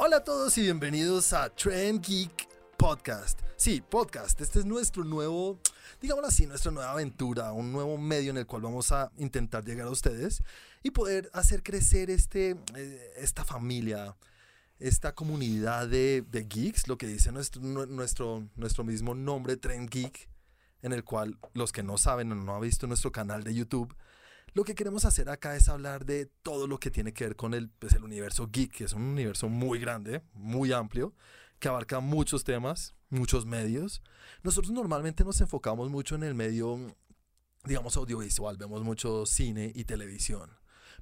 [0.00, 3.40] Hola a todos y bienvenidos a Trend Geek Podcast.
[3.56, 4.40] Sí, podcast.
[4.40, 5.58] Este es nuestro nuevo,
[6.00, 9.88] digámoslo así, nuestra nueva aventura, un nuevo medio en el cual vamos a intentar llegar
[9.88, 10.44] a ustedes
[10.84, 14.16] y poder hacer crecer este, eh, esta familia,
[14.78, 20.28] esta comunidad de, geeks, lo que dice nuestro, nuestro, nuestro mismo nombre, Trend Geek,
[20.82, 23.92] en el cual los que no saben o no han visto nuestro canal de YouTube,
[24.54, 27.54] lo que queremos hacer acá es hablar de todo lo que tiene que ver con
[27.54, 31.14] el, pues, el universo geek, que es un universo muy grande, muy amplio,
[31.58, 34.02] que abarca muchos temas, muchos medios.
[34.42, 36.78] Nosotros normalmente nos enfocamos mucho en el medio,
[37.64, 40.50] digamos, audiovisual, vemos mucho cine y televisión.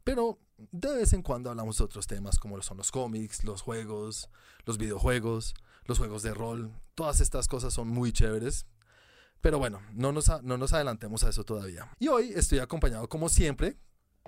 [0.05, 0.39] Pero
[0.71, 4.31] de vez en cuando hablamos de otros temas como son los cómics, los juegos,
[4.65, 6.73] los videojuegos, los juegos de rol.
[6.95, 8.67] Todas estas cosas son muy chéveres.
[9.47, 11.89] Pero bueno, no nos, no nos adelantemos a eso todavía.
[12.01, 13.77] Y hoy estoy acompañado como siempre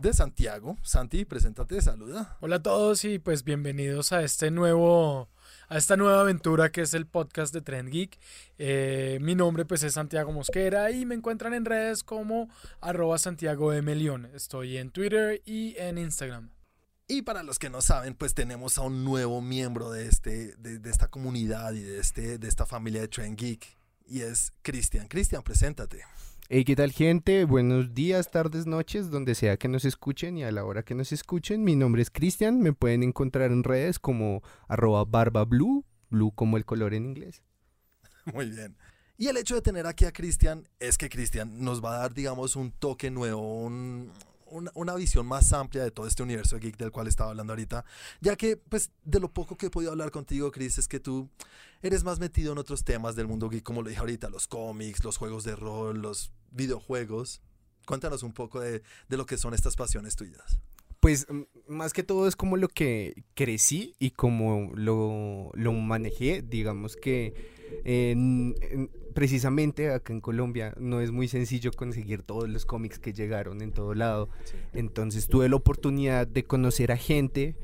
[0.01, 0.79] de Santiago.
[0.85, 2.37] Santi, preséntate, saluda.
[2.41, 5.29] Hola a todos y pues bienvenidos a este nuevo
[5.69, 8.17] a esta nueva aventura que es el podcast de Trend Geek.
[8.59, 12.49] Eh, mi nombre pues es Santiago Mosquera y me encuentran en redes como
[12.81, 14.27] arroba Santiago de Melión.
[14.37, 16.53] Estoy en Twitter y en Instagram.
[17.09, 20.79] Y para los que no saben, pues tenemos a un nuevo miembro de, este, de,
[20.79, 23.78] de esta comunidad y de, este, de esta familia de Trend Geek.
[24.11, 25.07] Y es Cristian.
[25.07, 26.01] Cristian, preséntate.
[26.49, 27.45] Hey, ¿qué tal gente?
[27.45, 31.13] Buenos días, tardes, noches, donde sea que nos escuchen y a la hora que nos
[31.13, 31.63] escuchen.
[31.63, 36.57] Mi nombre es Cristian, me pueden encontrar en redes como arroba barba blue, blue como
[36.57, 37.43] el color en inglés.
[38.33, 38.79] Muy bien.
[39.19, 42.15] Y el hecho de tener aquí a Cristian es que Cristian nos va a dar,
[42.15, 44.11] digamos, un toque nuevo, un,
[44.51, 47.85] una, una, visión más amplia de todo este universo geek del cual estaba hablando ahorita,
[48.21, 51.29] ya que pues de lo poco que he podido hablar contigo, Chris, es que tú
[51.83, 55.05] eres más metido en otros temas del mundo geek, como lo dije ahorita, los cómics,
[55.05, 57.41] los juegos de rol, los videojuegos.
[57.87, 60.61] Cuéntanos un poco de, de lo que son estas pasiones tuyas.
[61.09, 61.27] Pues
[61.69, 67.33] más que todo es como lo que crecí y como lo, lo manejé, digamos que
[67.87, 73.15] en, en, precisamente acá en Colombia no es muy sencillo conseguir todos los cómics que
[73.15, 74.29] llegaron en todo lado.
[74.75, 77.57] Entonces tuve la oportunidad de conocer a gente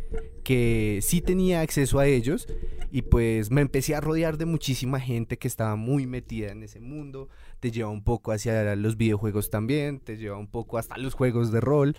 [0.42, 2.48] que sí tenía acceso a ellos
[2.90, 6.80] y pues me empecé a rodear de muchísima gente que estaba muy metida en ese
[6.80, 7.28] mundo.
[7.60, 11.52] Te lleva un poco hacia los videojuegos también, te lleva un poco hasta los juegos
[11.52, 11.94] de rol.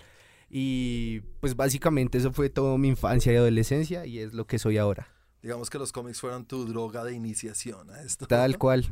[0.48, 4.78] Y pues básicamente eso fue toda mi infancia y adolescencia y es lo que soy
[4.78, 5.08] ahora.
[5.42, 8.26] Digamos que los cómics fueron tu droga de iniciación a esto.
[8.26, 8.86] Tal cual.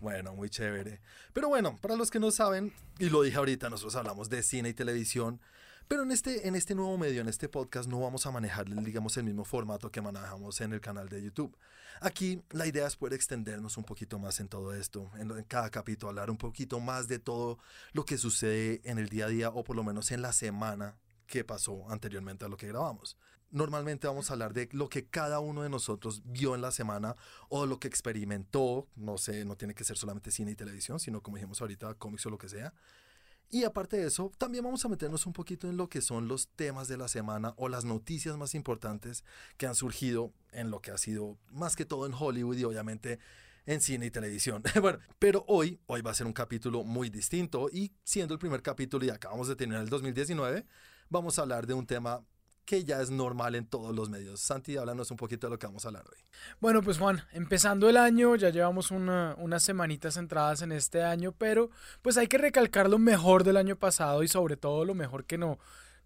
[0.00, 1.00] Bueno, muy chévere.
[1.32, 4.70] Pero bueno, para los que no saben, y lo dije ahorita, nosotros hablamos de cine
[4.70, 5.40] y televisión,
[5.88, 9.16] pero en este, en este nuevo medio, en este podcast, no vamos a manejar, digamos,
[9.16, 11.56] el mismo formato que manejamos en el canal de YouTube.
[12.00, 15.70] Aquí la idea es poder extendernos un poquito más en todo esto, en, en cada
[15.70, 17.58] capítulo, hablar un poquito más de todo
[17.92, 20.96] lo que sucede en el día a día o por lo menos en la semana
[21.26, 23.16] que pasó anteriormente a lo que grabamos
[23.52, 27.14] normalmente vamos a hablar de lo que cada uno de nosotros vio en la semana
[27.48, 31.22] o lo que experimentó, no sé, no tiene que ser solamente cine y televisión, sino
[31.22, 32.72] como dijimos ahorita, cómics o lo que sea.
[33.54, 36.48] Y aparte de eso, también vamos a meternos un poquito en lo que son los
[36.56, 39.24] temas de la semana o las noticias más importantes
[39.58, 43.18] que han surgido en lo que ha sido más que todo en Hollywood y obviamente
[43.66, 44.62] en cine y televisión.
[44.80, 48.62] bueno, pero hoy, hoy va a ser un capítulo muy distinto y siendo el primer
[48.62, 50.64] capítulo y acabamos de tener el 2019,
[51.10, 52.24] vamos a hablar de un tema
[52.64, 54.40] que ya es normal en todos los medios.
[54.40, 56.18] Santi, háblanos un poquito de lo que vamos a hablar hoy.
[56.60, 61.32] Bueno, pues Juan, empezando el año, ya llevamos una, unas semanitas entradas en este año,
[61.32, 61.70] pero
[62.02, 65.38] pues hay que recalcar lo mejor del año pasado y sobre todo lo mejor que
[65.38, 65.58] no,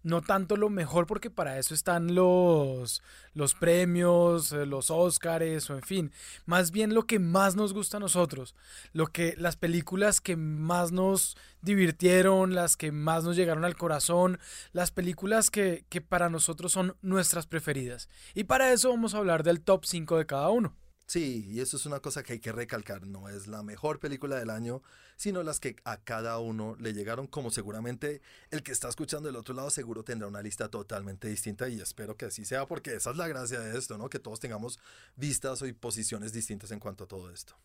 [0.03, 3.01] no tanto lo mejor porque para eso están los,
[3.33, 6.11] los premios, eh, los Óscares o en fin,
[6.45, 8.55] más bien lo que más nos gusta a nosotros,
[8.93, 14.39] lo que las películas que más nos divirtieron, las que más nos llegaron al corazón,
[14.71, 18.09] las películas que, que para nosotros son nuestras preferidas.
[18.33, 20.75] Y para eso vamos a hablar del top 5 de cada uno.
[21.07, 24.35] Sí, y eso es una cosa que hay que recalcar, no es la mejor película
[24.35, 24.83] del año,
[25.15, 28.21] sino las que a cada uno le llegaron, como seguramente
[28.51, 32.17] el que está escuchando del otro lado seguro tendrá una lista totalmente distinta y espero
[32.17, 34.09] que así sea, porque esa es la gracia de esto, ¿no?
[34.09, 34.79] Que todos tengamos
[35.15, 37.55] vistas y posiciones distintas en cuanto a todo esto.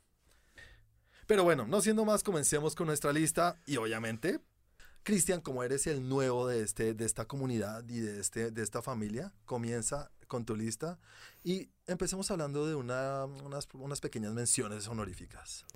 [1.27, 4.39] Pero bueno, no siendo más, comencemos con nuestra lista y obviamente,
[5.03, 8.83] Cristian, como eres el nuevo de, este, de esta comunidad y de, este, de esta
[8.83, 10.99] familia, comienza con tu lista
[11.45, 15.67] y empecemos hablando de una, unas, unas pequeñas menciones honoríficas.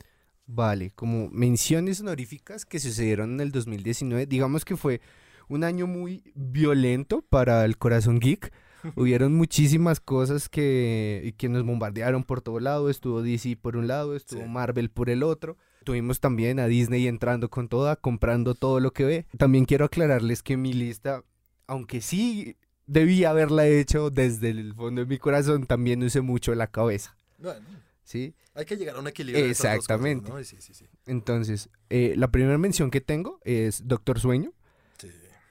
[0.47, 5.03] Vale, como menciones honoríficas que sucedieron en el 2019, digamos que fue
[5.49, 8.51] un año muy violento para el corazón geek.
[8.97, 12.89] Hubieron muchísimas cosas que, que nos bombardearon por todo lado.
[12.89, 14.49] Estuvo DC por un lado, estuvo sí.
[14.49, 15.59] Marvel por el otro.
[15.85, 19.27] Tuvimos también a Disney entrando con toda, comprando todo lo que ve.
[19.37, 21.25] También quiero aclararles que mi lista,
[21.67, 22.57] aunque sí
[22.87, 27.61] debí haberla hecho desde el fondo de mi corazón, también usé mucho la cabeza, Bueno,
[28.05, 28.35] ¿sí?
[28.55, 29.47] hay que llegar a un equilibrio.
[29.49, 30.31] cosas, Exactamente.
[30.31, 30.41] ¿no?
[30.41, 30.87] Y Sí, sí, sí.
[31.07, 34.53] Entonces, eh, la primera mención que tengo es Doctor Sueño.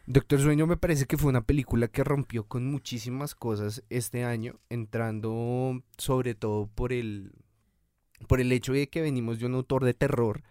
[0.07, 4.59] Doctor Sueño me parece que fue una película que rompió con muchísimas cosas este año,
[4.69, 7.31] entrando sobre todo por el,
[8.27, 10.43] por el hecho de que venimos de un autor de terror,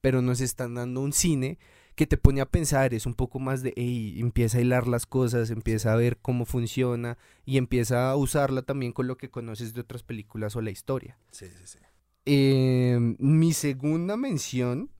[0.00, 1.58] pero nos están dando un cine
[1.94, 5.06] que te pone a pensar, es un poco más de, hey, empieza a hilar las
[5.06, 9.74] cosas, empieza a ver cómo funciona y empieza a usarla también con lo que conoces
[9.74, 11.18] de otras películas o la historia.
[11.30, 11.78] Sí, sí, sí.
[12.24, 14.90] Eh, mi segunda mención,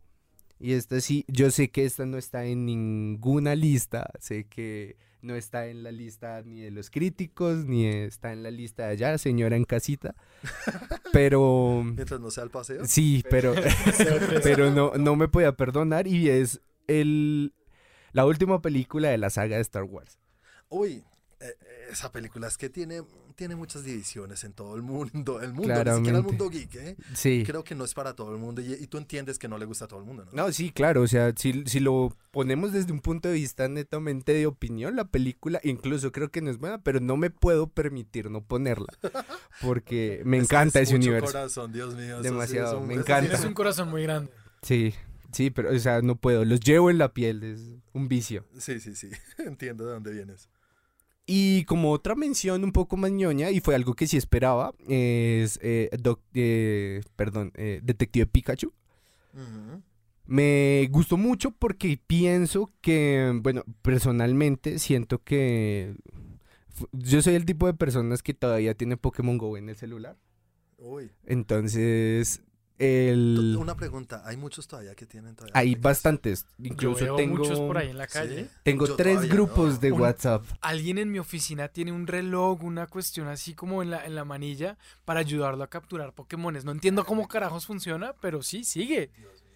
[0.58, 5.36] y esta sí, yo sé que esta no está en ninguna lista, sé que no
[5.36, 9.18] está en la lista ni de los críticos, ni está en la lista de allá,
[9.18, 10.14] señora en casita,
[11.12, 12.84] pero Mientras no sea el paseo.
[12.84, 13.54] sí, pero,
[14.42, 17.52] pero no, no me podía perdonar y es el,
[18.12, 20.18] la última película de la saga de Star Wars.
[20.68, 21.04] Uy,
[21.40, 21.54] eh,
[21.90, 23.02] esa película es que tiene,
[23.34, 25.42] tiene muchas divisiones en todo el mundo.
[25.42, 26.22] El mundo, ni siquiera el Claramente.
[26.22, 26.96] mundo geek, ¿eh?
[27.14, 27.42] Sí.
[27.44, 29.64] Creo que no es para todo el mundo y, y tú entiendes que no le
[29.66, 30.30] gusta a todo el mundo, ¿no?
[30.32, 34.32] No, sí, claro, o sea, si, si lo ponemos desde un punto de vista netamente
[34.32, 38.30] de opinión, la película incluso creo que no es buena, pero no me puedo permitir
[38.30, 38.86] no ponerla,
[39.60, 41.32] porque me Es encanta es ese mucho universo.
[41.32, 42.18] corazón, Dios mío.
[42.18, 43.18] sí Demasiado, es un- me encanta.
[43.24, 44.30] es Tienes un corazón muy grande.
[44.62, 44.94] Sí,
[45.32, 47.60] sí, pero, o sea, no puedo, los llevo en la piel, es
[47.92, 48.44] un vicio.
[48.58, 49.08] Sí, sí, sí.
[49.38, 50.48] Entiendo de dónde vienes.
[51.26, 55.58] Y como otra mención un poco más ñoña, y fue algo que sí esperaba, es,
[55.62, 58.72] eh, Doc- eh, perdón, eh, Detective Pikachu.
[60.26, 65.94] Me gustó mucho porque pienso que, bueno, personalmente siento que
[66.92, 70.16] yo soy el tipo de personas que todavía tiene Pokémon Go en el celular.
[70.78, 71.10] Uy.
[71.24, 72.42] Entonces,
[72.82, 73.56] el...
[73.58, 74.22] Una pregunta.
[74.24, 75.52] ¿Hay muchos todavía que tienen todavía?
[75.54, 75.82] hay aplicación?
[75.82, 76.46] bastantes.
[76.58, 78.12] Yo Incluso veo tengo, muchos por ahí en la Sí.
[78.12, 78.48] calle.
[78.62, 79.78] tengo Yo tres grupos no.
[79.78, 80.44] de Un- WhatsApp.
[80.60, 84.24] Alguien en mi oficina tiene un reloj, una cuestión así como en la, en la
[84.24, 86.64] manilla para ayudarlo a capturar Pokémones.
[86.64, 89.10] No entiendo cómo carajos funciona, pero sí, sigue.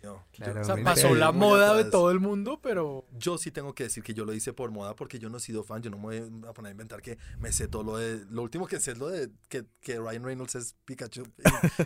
[0.07, 0.25] No,
[0.55, 3.85] yo- O sea, pasó la moda de todo el mundo, pero Yo sí tengo que
[3.85, 5.83] decir que yo lo hice por moda porque yo no he sido fan.
[5.83, 8.25] Yo no me voy a poner a inventar que me sé todo lo de.
[8.31, 11.25] Lo último que sé es lo de que, que Ryan Reynolds es Pikachu.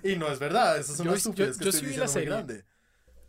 [0.02, 0.78] Y, y no es verdad.
[0.78, 2.28] Eso es Yo- una yo- estupidez que yo estoy sí vi la serie.
[2.28, 2.64] grande.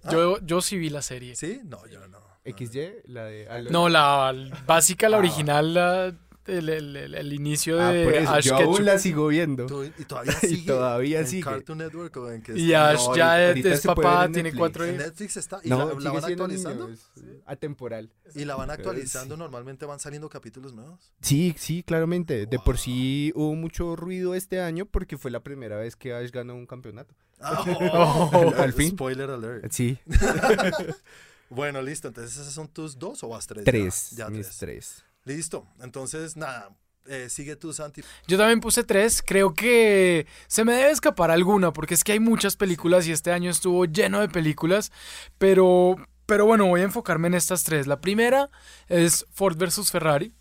[0.03, 0.09] Ah.
[0.11, 1.35] yo, yo sí vi la serie.
[1.35, 1.61] ¿Sí?
[1.63, 2.19] No, yo no.
[2.43, 3.47] XY, la de...
[3.49, 4.33] ah, No, la
[4.65, 5.19] básica, la Ah.
[5.19, 6.15] original, la-
[6.57, 8.73] el, el- el- el inicio Ah, de Ash yo Ketchum.
[8.75, 9.65] aún la sigo viendo.
[9.65, 10.67] ¿Tú- ¿Y todavía Y sigue?
[10.67, 11.43] todavía ¿En sigue.
[11.43, 12.73] Cartoon Network o en qué Y?
[12.73, 15.05] Ash No, ya es- papá, en tiene cuatro ¿En hijos.
[15.07, 15.59] Netflix está?
[15.63, 16.87] ¿Y No, la, van actualizando?
[16.89, 18.11] niño, es atemporal.
[18.35, 19.35] ¿Y la van Eh, actualizando?
[19.35, 19.39] sí.
[19.39, 21.11] Normalmente van saliendo capítulos nuevos.
[21.21, 22.45] Sí, sí, claramente.
[22.45, 26.31] De por sí hubo mucho ruido este año porque fue la primera vez que Ash
[26.31, 27.13] ganó un campeonato.
[27.39, 27.63] Ah,
[27.93, 28.53] Oh.
[28.57, 28.91] Al fin.
[28.91, 29.71] Spoiler alert.
[29.71, 29.97] Sí,
[31.49, 32.07] Bueno, listo.
[32.07, 33.65] Entonces, ¿esas son tus dos o vas tres?
[33.65, 34.57] Ya, tres, Ya, mis tres.
[34.57, 35.03] tres.
[35.25, 35.67] Listo.
[35.81, 36.75] Entonces, nada.
[37.07, 38.01] eh, sigue tú, Santi.
[38.27, 39.23] Yo también puse tres.
[39.25, 43.31] Creo que se me debe escapar alguna, porque es que hay muchas películas y este
[43.31, 44.91] año estuvo lleno de películas.
[45.37, 45.95] Pero,
[46.25, 47.87] pero bueno, voy a enfocarme en estas tres.
[47.87, 48.49] La primera
[48.87, 49.91] es Ford vs.
[49.91, 50.33] Ferrari.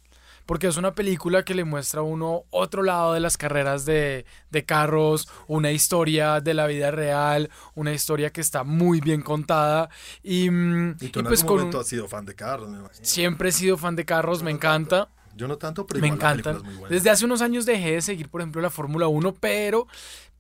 [0.51, 4.27] Porque es una película que le muestra a uno otro lado de las carreras de,
[4.51, 9.91] de carros, una historia de la vida real, una historia que está muy bien contada.
[10.25, 12.35] Y, mm, Y tú y en pues algún con momento un- has sido fan de
[12.35, 13.05] carros, me imagino.
[13.07, 15.09] siempre he sido fan de carros, me encanta.
[15.37, 16.89] Yo no tanto, pero Me buena.
[16.89, 19.87] Desde hace unos años dejé de seguir, por ejemplo, la Fórmula 1, pero,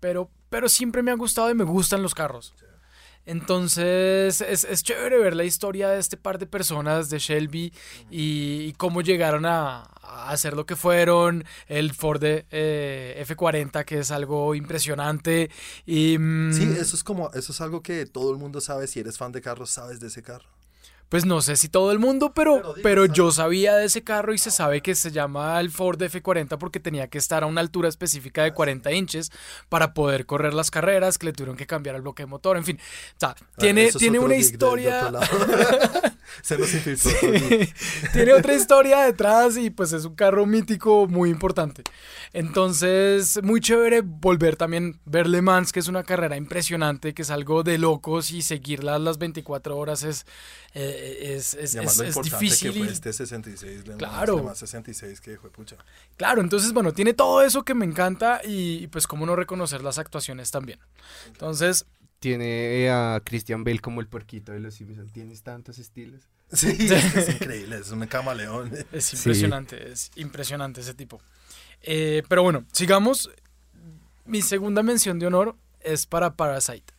[0.01, 2.53] pero, pero siempre me ha gustado y me gustan los carros.
[3.27, 7.73] Entonces es, es chévere ver la historia de este par de personas, de Shelby,
[8.11, 14.11] y, cómo llegaron a, a hacer lo que fueron, el Ford eh, F40, que es
[14.11, 15.51] algo impresionante.
[15.87, 18.87] Y, mm, Sí, eso es como, eso es algo que todo el mundo sabe.
[18.87, 20.47] Si eres fan de carros, sabes de ese carro.
[21.11, 24.39] Pues no sé si todo el mundo, pero, Pero yo sabía de ese carro y
[24.39, 27.89] se sabe que se llama el Ford F40 porque tenía que estar a una altura
[27.89, 29.33] específica de 40 inches
[29.69, 32.65] para poder correr las carreras, que le tuvieron que cambiar el bloque de motor, en
[32.65, 32.79] fin.
[32.79, 35.11] O sea, tiene, Ah, tiene otro una historia...
[36.43, 37.75] Se nos infiltró geek.
[38.13, 41.83] tiene otra historia detrás y pues es un carro mítico muy importante.
[42.33, 47.31] Entonces, muy chévere volver también ver Le Mans, que es una carrera impresionante, que es
[47.31, 50.27] algo de locos y seguirla las 24 horas es,
[50.75, 52.73] eh, es, es, es- difícil.
[52.73, 54.37] que y- fue este 66, Le Mans, Claro.
[54.37, 55.77] Le Mans 66, que fue pucha.
[56.17, 59.83] Claro, entonces, bueno, tiene todo eso que me encanta y, y, pues cómo no reconocer
[59.83, 60.79] las actuaciones también.
[61.27, 61.87] Entonces,
[62.21, 65.13] Tiene eh, a Christian Bale como el porquito de los Simpsons.
[65.13, 66.23] Tienes tantos estilos.
[66.53, 68.73] Sí, es, increíble, es un camaleón.
[68.93, 69.17] es Sí.
[69.17, 71.21] impresionante, es impresionante ese tipo.
[71.83, 73.31] Eh, pero bueno, sigamos.
[74.27, 76.93] Mi segunda mención de honor es para Parasite.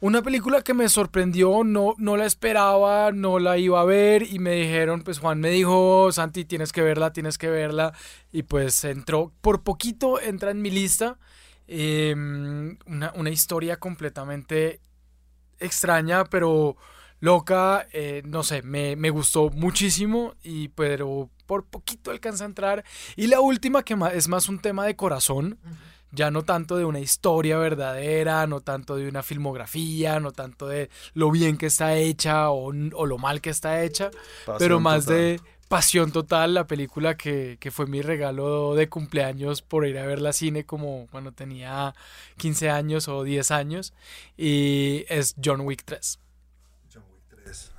[0.00, 4.40] Una película que me sorprendió, no, no la esperaba, no la iba a ver y
[4.40, 7.94] me dijeron, pues Juan me dijo, Santi, tienes que verla, tienes que verla.
[8.32, 11.18] Y pues entró, por poquito entra en mi lista.
[11.68, 12.51] Em,
[12.86, 14.80] una, una historia completamente
[15.58, 16.76] extraña, pero
[17.20, 22.84] loca, eh, no sé, me, me, gustó muchísimo, y, pero por poquito alcanza a entrar.
[23.14, 25.58] Y la última, que es más un tema de corazón,
[26.10, 30.90] ya no tanto de una historia verdadera, no tanto de una filmografía, no tanto de
[31.14, 34.10] lo bien que está hecha o, o lo mal que está hecha,
[34.58, 35.40] pero más de
[35.72, 40.20] pasión total, la película que, que, fue mi regalo de cumpleaños por ir a ver
[40.20, 41.94] la cine como cuando tenía
[42.36, 43.94] 15 años o 10 años,
[44.36, 46.18] y es John Wick 3.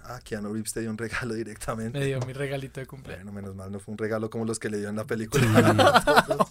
[0.05, 1.98] Ah, Keanu Reeves te dio un regalo directamente.
[1.98, 3.25] Me dio mi regalito de cumpleaños.
[3.25, 5.43] Bueno, menos mal, no fue un regalo como los que le dio en la película.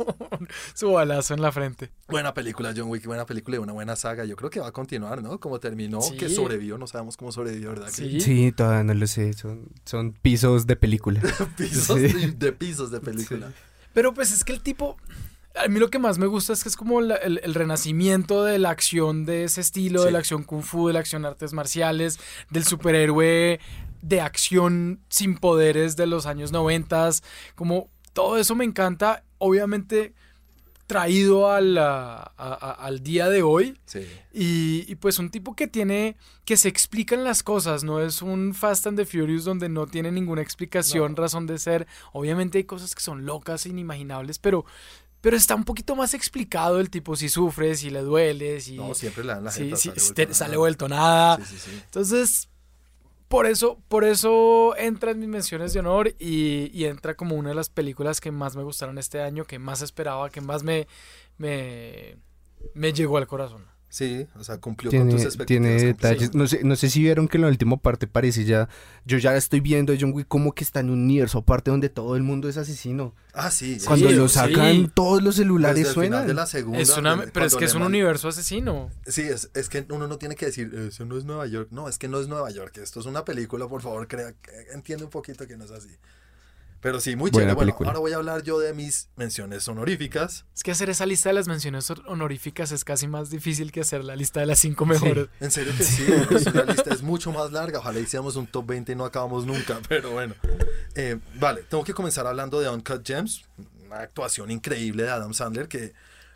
[0.75, 1.91] Su balazo en la frente.
[2.09, 4.25] Buena película, John Wick, buena película y una buena saga.
[4.25, 5.39] Yo creo que va a continuar, ¿no?
[5.39, 7.89] Como terminó, que sobrevivió, no sabemos cómo sobrevivió, ¿verdad?
[7.91, 9.33] Sí, sí todavía no lo sé.
[9.35, 11.21] Son, son pisos de película.
[11.57, 13.53] pisos de, pisos de película.
[13.93, 14.97] Pero pues es que el tipo,
[15.55, 18.59] a mí lo que más me gusta es que es como el, el, renacimiento de
[18.59, 20.07] la acción de ese estilo, sí.
[20.07, 22.19] de la acción kung fu, de la acción artes marciales,
[22.51, 23.61] del superhéroe
[24.03, 27.23] de acción sin poderes de los años noventas,
[27.55, 30.13] como todo eso me encanta, obviamente
[30.87, 34.07] traído al, a, a, al día de hoy sí.
[34.33, 38.53] y, y, pues un tipo que tiene que se explican las cosas no es un
[38.53, 41.23] Fast and the Furious donde no tiene ninguna explicación no.
[41.23, 44.67] razón de ser obviamente hay cosas que son locas inimaginables pero
[45.23, 48.77] pero está un poquito más explicado el tipo si sufre, si le duele, si...
[48.77, 51.37] No, siempre le dan la gente si, sale, vuelto te, sale vuelto nada.
[51.39, 51.81] Sí, sí, sí.
[51.85, 52.49] Entonces,
[53.29, 57.51] por eso, por eso entra en mis menciones de honor y, y, entra como una
[57.51, 60.89] de las películas que más me gustaron este año, que más esperaba, que más me,
[61.39, 62.19] me,
[62.75, 63.72] me llegó al corazón.
[63.93, 65.67] Sí, o sea, cumplió tiene, con tus expectativas.
[65.67, 66.35] Tiene detalles.
[66.35, 68.67] No, sé, no sé si vieron que en la última parte parece ya.
[69.05, 71.91] Yo ya estoy viendo a John Wick como que está en un universo aparte donde
[71.91, 73.15] todo el mundo es asesino.
[73.35, 73.77] Ah, sí.
[73.87, 74.91] Cuando sí, lo sacan, sí.
[74.95, 76.21] todos los celulares Desde el suenan.
[76.23, 78.89] final de la segunda, Es una, pero es que es un universo asesino.
[79.07, 81.69] Sí, es, es que uno no tiene que decir, eso no es Nueva York.
[81.71, 82.79] No, es que no es Nueva York.
[82.79, 85.91] Esto es una película, por favor, crea, que- entiende un poquito que no es así.
[86.83, 87.55] Pero sí, muy Buena chévere.
[87.55, 87.89] Bueno, película.
[87.91, 90.45] ahora voy a hablar yo de mis menciones honoríficas.
[90.53, 94.03] Es que hacer esa lista de las menciones honoríficas es casi más difícil que hacer
[94.03, 95.29] la lista de las cinco mejores.
[95.39, 96.05] En serio que sí,
[96.53, 97.79] una lista es mucho más larga.
[97.79, 100.35] Ojalá hiciéramos un top 20 y no acabamos nunca, pero bueno.
[100.97, 103.45] Eh, vale, tengo que comenzar hablando de Uncut Gems,
[103.87, 105.93] una actuación increíble de Adam Sandler que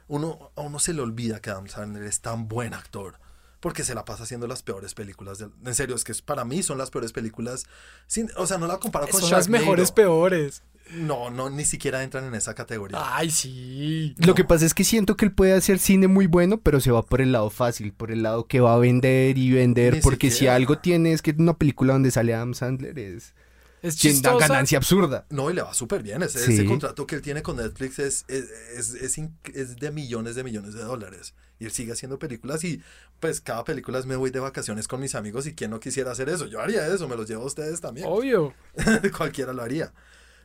[0.06, 3.18] uno, a uno se le olvida que Adam Sandler es tan buen actor.
[3.66, 5.38] Porque se la pasa haciendo las peores películas.
[5.38, 7.66] del- en serio, es que para mí son las peores películas.
[8.06, 10.62] sin- o sea, no la comparo con Son las mejores peores.
[10.92, 12.96] No, no, ni siquiera entran en esa categoría.
[13.02, 14.14] Ay, sí.
[14.18, 16.92] Lo que pasa es que siento que él puede hacer cine muy bueno, pero se
[16.92, 19.94] va por el lado fácil, por el lado que va a vender y vender.
[19.94, 23.34] Ni porque si algo tiene es que una película donde sale Adam Sandler es
[23.82, 25.26] Es una ganancia absurda.
[25.30, 26.22] No, y le va súper bien.
[26.22, 26.52] Ese, Sí.
[26.54, 29.18] ese contrato que él tiene con Netflix es, es, es,
[29.54, 31.34] es de millones de millones de dólares.
[31.58, 32.82] Y él sigue haciendo películas y
[33.20, 36.10] pues cada película es me voy de vacaciones con mis amigos y quién no quisiera
[36.10, 36.46] hacer eso.
[36.46, 38.06] Yo haría eso, me los llevo a ustedes también.
[38.08, 38.54] Obvio.
[39.16, 39.92] Cualquiera lo haría.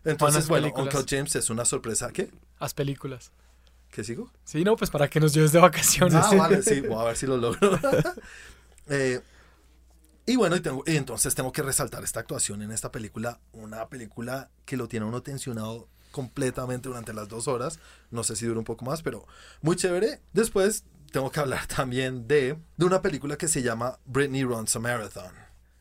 [0.06, 0.96] Entonces, bueno, películas.
[0.96, 2.12] Uncle James es una sorpresa.
[2.12, 2.32] ¿Qué?
[2.60, 3.32] Las películas.
[3.92, 4.32] ¿Qué sigo?
[4.46, 6.16] Sí, no, pues para que nos lleves de vacaciones.
[6.16, 7.78] Ah, vale, sí, voy a ver si lo logro.
[8.88, 9.22] Eh,
[10.26, 13.88] y bueno, y, tengo- y entonces tengo que resaltar esta actuación en esta película, una
[13.90, 18.60] película que lo tiene uno tensionado completamente durante las dos horas, no sé si dura
[18.60, 19.26] un poco más, pero
[19.62, 20.20] muy chévere.
[20.34, 24.80] Después tengo que hablar también de, de una película que se llama Britney Runs a
[24.80, 25.34] Marathon.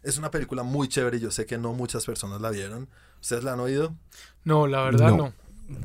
[0.02, 2.88] Es una película muy chévere y yo sé que no muchas personas la vieron.
[3.20, 3.94] ¿Ustedes la han oído?
[4.44, 5.16] No, la verdad No.
[5.16, 5.32] no.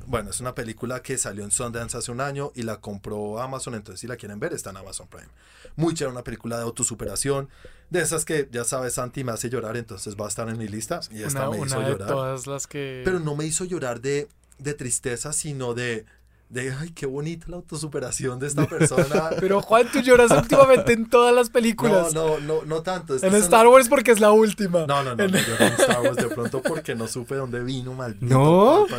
[0.08, 3.76] Bueno, es una película que salió en Sundance hace un año y la compró Amazon,
[3.76, 5.28] entonces si la quieren ver está en Amazon Prime.
[5.76, 7.50] Muy chévere, una película de autosuperación,
[7.92, 10.68] de esas que ya sabes, Santi me hace llorar, entonces va a estar en mi
[10.68, 12.08] lista y esta Una, me hizo una de llorar.
[12.08, 13.04] todas las que...
[13.06, 16.06] Pero no me hizo llorar de, de tristeza, sino de,
[16.50, 19.32] de, ay, qué bonita la autosuperación de esta persona.
[19.40, 22.14] Pero Juan, tú lloras últimamente en todas las películas.
[22.14, 23.16] no, no, no, no tanto.
[23.16, 24.86] es en Star Wars porque es la última.
[24.86, 27.94] No, no, no, En- no, en Star Wars de pronto porque no supe dónde vino,
[27.94, 28.86] maldito ¿No?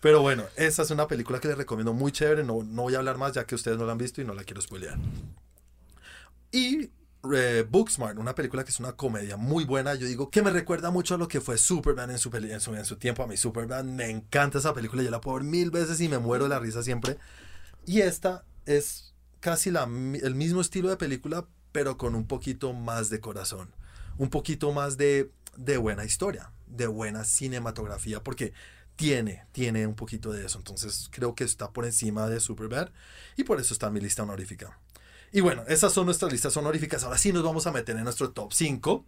[0.00, 2.98] Pero bueno, esa es una película que les recomiendo muy chévere, no, no voy a
[2.98, 4.96] hablar más ya que ustedes no la han visto y no la quiero spoilear.
[6.52, 6.90] Y
[7.34, 10.90] eh, Booksmart, una película que es una comedia muy buena, yo digo que me recuerda
[10.90, 12.30] mucho a lo que fue Superman en su,
[12.96, 16.08] tiempo, a mí Superman, me encanta esa película, yo la puedo ver mil veces y
[16.08, 17.18] me muero de la risa siempre.
[17.84, 23.10] Y esta es casi la, el mismo estilo de película, pero con un poquito más
[23.10, 23.70] de corazón,
[24.18, 28.52] un poquito más de, de buena historia, de buena cinematografía, porque
[28.96, 30.58] tiene, tiene un poquito de eso.
[30.58, 32.90] Entonces creo que está por encima de Superbad
[33.36, 34.78] y por eso está en mi lista honorífica.
[35.32, 37.04] Y bueno, esas son nuestras listas honoríficas.
[37.04, 39.04] Ahora sí nos vamos a meter en nuestro top 5.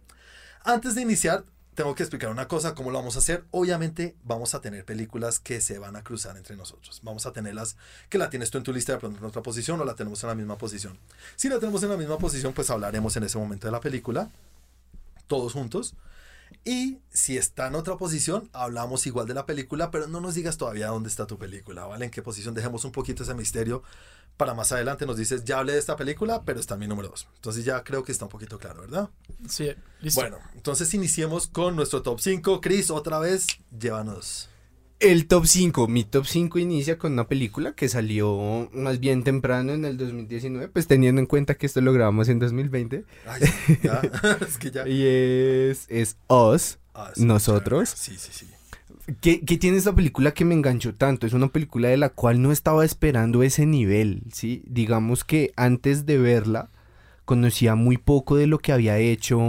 [0.63, 1.45] Antes de iniciar,
[1.79, 3.45] tengo que explicar una cosa, cómo lo vamos a hacer.
[3.51, 6.99] Obviamente vamos a tener películas que se van a cruzar entre nosotros.
[7.03, 7.77] Vamos a tenerlas
[8.09, 10.21] que la tienes tú en tu lista de pronto en otra posición o la tenemos
[10.23, 10.97] en la misma posición.
[11.37, 14.29] Si la tenemos en la misma posición, pues hablaremos en ese momento de la película,
[15.27, 15.95] todos juntos.
[16.65, 20.57] Y si está en otra posición, hablamos igual de la película, pero no nos digas
[20.57, 22.05] todavía dónde está tu película, ¿vale?
[22.05, 23.83] En qué posición dejemos un poquito ese misterio
[24.39, 27.09] para más adelante nos dices, ya hablé de esta película, pero está en mi número
[27.09, 27.27] 2.
[27.35, 29.09] Entonces ya creo que está un poquito claro, ¿verdad?
[29.49, 30.21] Sí, listo.
[30.21, 32.61] Bueno, entonces iniciemos con nuestro top 5.
[32.61, 34.48] Chris, otra vez, llévanos.
[34.99, 39.71] El top 5, mi top 5 inicia con una película que salió más bien temprano
[39.71, 43.05] en el 2019, pues teniendo en cuenta que esto lo grabamos en 2020.
[43.25, 43.41] Ay,
[43.81, 44.01] ya,
[44.47, 44.85] es que ya.
[44.87, 47.87] Y es, es Us, Ah, sí, nosotros.
[47.89, 48.45] Sí, sí, sí.
[49.21, 51.25] ¿Qué, qué tiene esta película que me enganchó tanto?
[51.25, 54.63] Es una película de la cual no estaba esperando ese nivel, ¿sí?
[54.67, 56.69] Digamos que antes de verla
[57.23, 59.39] conocía muy poco de lo que había hecho,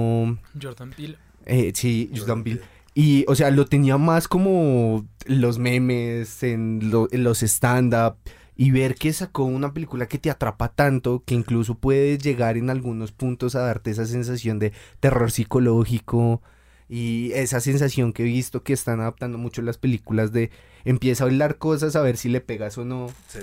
[0.62, 1.16] Jordan Peele.
[1.45, 2.61] eh, sí, Jordan Jordan Peele.
[2.61, 2.80] Peele.
[2.95, 8.17] Y, o sea, lo tenía más como los memes, en, lo- en los stand-up.
[8.57, 12.69] Y ver que sacó una película que te atrapa tanto, que incluso puedes llegar en
[12.69, 16.43] algunos puntos a darte esa sensación de terror psicológico.
[16.89, 20.51] Y esa sensación que he visto que están adaptando mucho las películas de
[20.85, 23.09] empieza a hablar cosas a ver si le pegas o no.
[23.29, 23.39] Sí.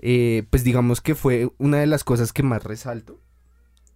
[0.00, 3.18] Eh, pues digamos que fue una de las cosas que más resalto.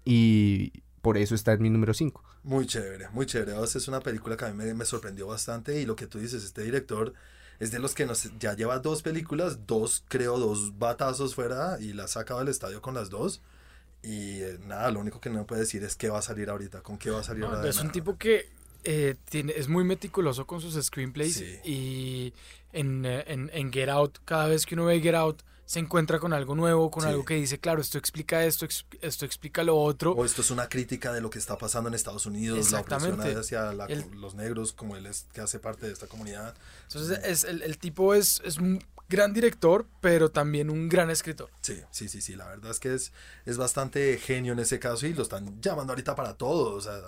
[0.05, 0.73] Y
[1.09, 2.23] por eso está en mi número 5.
[2.43, 3.53] Muy chévere, muy chévere.
[3.55, 6.07] O sea, es una película que a mí me, me sorprendió bastante y lo que
[6.07, 7.15] tú dices, este director
[7.61, 11.93] es de los que nos, ya lleva dos películas, dos, creo, dos batazos fuera y
[11.93, 13.41] la ha sacado del estadio con las dos.
[14.03, 16.83] Y eh, nada, lo único que no puede decir es qué va a salir ahorita,
[16.83, 17.69] con qué va a salir No, ahora.
[17.69, 18.49] es un tipo que
[18.85, 21.59] eh, tiene, es muy meticuloso con sus screenplays Sí.
[21.65, 22.33] y
[22.73, 26.19] en, eh, en, en Get Out, cada vez que uno ve Get Out, se encuentra
[26.19, 27.11] con algo nuevo, con Sí.
[27.11, 28.67] algo que dice, claro, esto explica esto,
[29.03, 30.13] esto explica lo otro.
[30.13, 33.21] O esto es una crítica de lo que está pasando en Estados Unidos, la opresión
[33.21, 36.55] hacia la- El- los negros, como él es que hace parte de esta comunidad.
[36.85, 41.51] Entonces, es, el, el tipo es, es un gran director, pero también un gran escritor.
[41.61, 43.13] Sí, sí, sí, sí, la verdad es que es,
[43.45, 46.75] es bastante genio en ese caso y lo están llamando ahorita para todo.
[46.77, 46.99] O sea,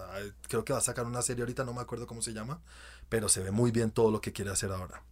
[0.48, 2.60] creo que va a sacar una serie ahorita, no me acuerdo cómo se llama,
[3.08, 5.02] pero se ve muy bien todo lo que quiere hacer ahora.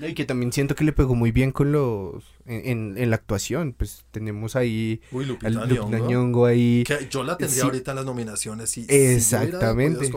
[0.00, 2.24] Y que también siento que le pegó muy bien con los.
[2.46, 3.72] en, en- en la actuación.
[3.76, 5.00] Pues tenemos ahí.
[5.12, 6.84] Uy, Lupita al Lupita Nyong'o, Nyong'o ahí.
[6.86, 7.66] que yo la tendría Sí.
[7.66, 8.76] ahorita en las nominaciones.
[8.78, 10.06] Y, Exactamente.
[10.06, 10.12] Si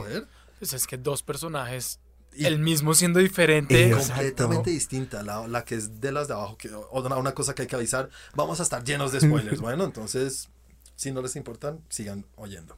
[0.60, 2.00] Pues es que dos personajes,
[2.34, 3.92] y el mismo siendo diferente.
[3.92, 6.58] Completamente distinta, la, la que es de las de abajo.
[6.58, 9.60] Que, o una, una cosa que hay que avisar, vamos a estar llenos de spoilers.
[9.62, 10.50] bueno, entonces,
[10.96, 12.78] si no les importan, sigan oyendo.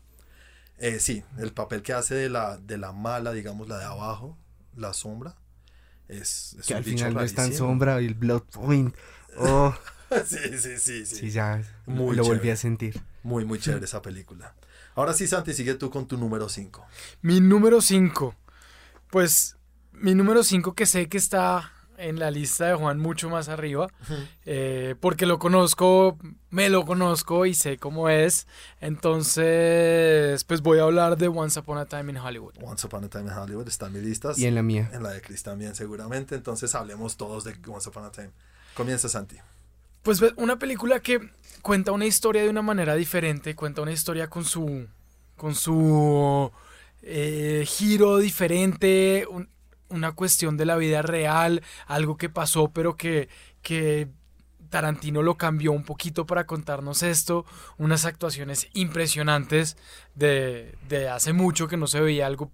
[0.80, 4.38] Eh, sí, el papel que hace de la, de la mala, digamos, la de abajo,
[4.76, 5.36] la sombra,
[6.08, 8.96] es, es que un al final no es tan sombra y el Blood Point.
[9.38, 9.74] Oh,
[10.26, 11.16] sí, sí, sí, sí.
[11.16, 11.62] sí, ya.
[11.86, 13.02] Muy lo volví a sentir.
[13.24, 14.54] Muy, muy chévere esa película.
[14.96, 16.86] Ahora sí, Santi, sigue tú con tu número 5.
[17.22, 18.36] Mi número 5.
[19.10, 19.58] Pues
[19.94, 23.88] mi número 5 que sé que está en la lista de Juan mucho más arriba,
[24.46, 26.18] eh, porque lo conozco,
[26.50, 28.48] me lo conozco y sé cómo es.
[28.82, 32.54] Entonces, pues voy a hablar de Once Upon a Time in Hollywood.
[32.62, 34.32] Once Upon a Time in Hollywood está en mi lista.
[34.36, 34.90] Y en la mía.
[34.94, 36.36] En la de Chris también, seguramente.
[36.36, 38.32] Entonces hablemos todos de Once Upon a Time.
[38.76, 39.38] Comienza, Santi.
[40.02, 41.30] Pues una película que
[41.62, 44.88] cuenta una historia de una manera diferente, cuenta una historia con su
[45.38, 46.52] con su
[47.02, 49.50] eh, giro diferente, un-
[49.90, 53.30] una cuestión de la vida real, algo que pasó pero que,
[53.62, 54.10] que
[54.70, 57.46] Tarantino lo cambió un poquito para contarnos esto,
[57.78, 59.78] unas actuaciones impresionantes
[60.16, 62.52] de, de hace mucho que no se veía algo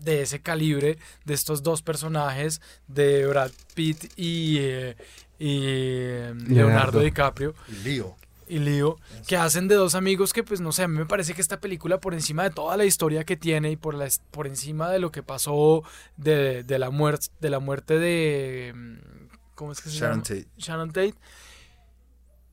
[0.00, 4.96] de ese calibre de estos dos personajes de Brad Pitt y, eh,
[5.38, 6.54] y eh, Leonardo.
[6.54, 7.00] Leonardo.
[7.00, 8.16] DiCaprio Lío.
[8.48, 11.34] Y Leo que hacen de dos amigos que pues no sé, a mí me parece
[11.34, 14.46] que esta película por encima de toda la historia que tiene y por la por
[14.46, 15.82] encima de lo que pasó
[16.16, 20.42] de, de la muerte de la muerte de mm, ¿cómo es que se Sharon llama?
[20.42, 20.48] Tate.
[20.58, 21.14] Sharon Tate.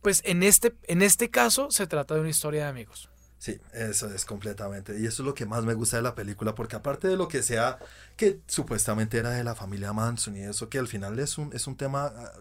[0.02, 3.12] Pues en este en este caso se trata de una historia de amigos.
[3.42, 5.00] Sí, eso es completamente.
[5.00, 7.28] Y eso es lo que más me gusta de la película, porque aparte de lo
[7.28, 7.80] que sea,
[8.16, 11.66] que supuestamente era de la familia Manson y eso, que al final es un, es
[11.66, 12.34] un tema ah,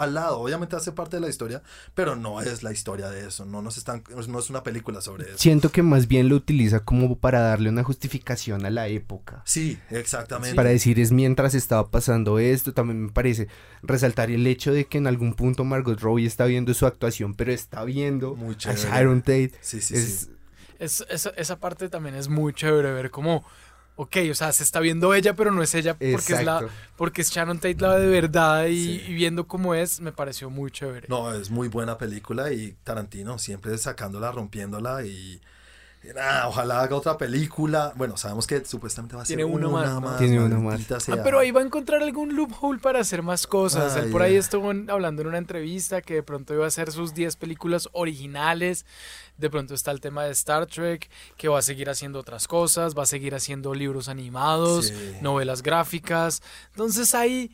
[0.00, 1.62] al lado, obviamente hace parte de la historia,
[1.94, 5.28] pero no es la historia de eso, no, nos están, no es una película sobre
[5.28, 5.38] eso.
[5.38, 9.42] Siento que más bien lo utiliza como para darle una justificación a la época.
[9.44, 10.56] Sí, exactamente.
[10.56, 13.48] Para decir es mientras estaba pasando esto, también me parece
[13.82, 17.52] resaltar el hecho de que en algún punto Margot Robbie está viendo su actuación, pero
[17.52, 18.36] está viendo
[18.66, 18.74] a.
[18.74, 19.52] Sharon Tate.
[19.60, 20.30] Sí, sí, es, sí.
[20.78, 23.44] Es, esa, esa parte también es muy chévere ver cómo
[24.02, 26.64] ok, o sea, se está viendo ella, pero no es ella porque es la
[26.96, 29.04] porque es Sharon Tate la de verdad y, Sí.
[29.08, 31.06] y viendo cómo es, me pareció muy chévere.
[31.10, 35.38] No, es muy buena película y Tarantino siempre sacándola, rompiéndola y...
[36.14, 37.92] nada, ojalá haga otra película.
[37.94, 39.68] Bueno, sabemos que supuestamente va a ser Tiene una
[40.00, 40.18] más.
[40.18, 43.96] Tiene una maldita Ah, pero ahí va a encontrar algún loophole para hacer más cosas.
[43.96, 44.38] Él por ahí ay.
[44.38, 48.86] estuvo hablando en una entrevista que de pronto iba a hacer sus 10 películas originales.
[49.40, 52.94] De pronto está el tema de Star Trek, que va a seguir haciendo otras cosas,
[52.96, 55.16] va a seguir haciendo libros animados, Sí.
[55.22, 56.42] novelas gráficas.
[56.70, 57.50] Entonces ahí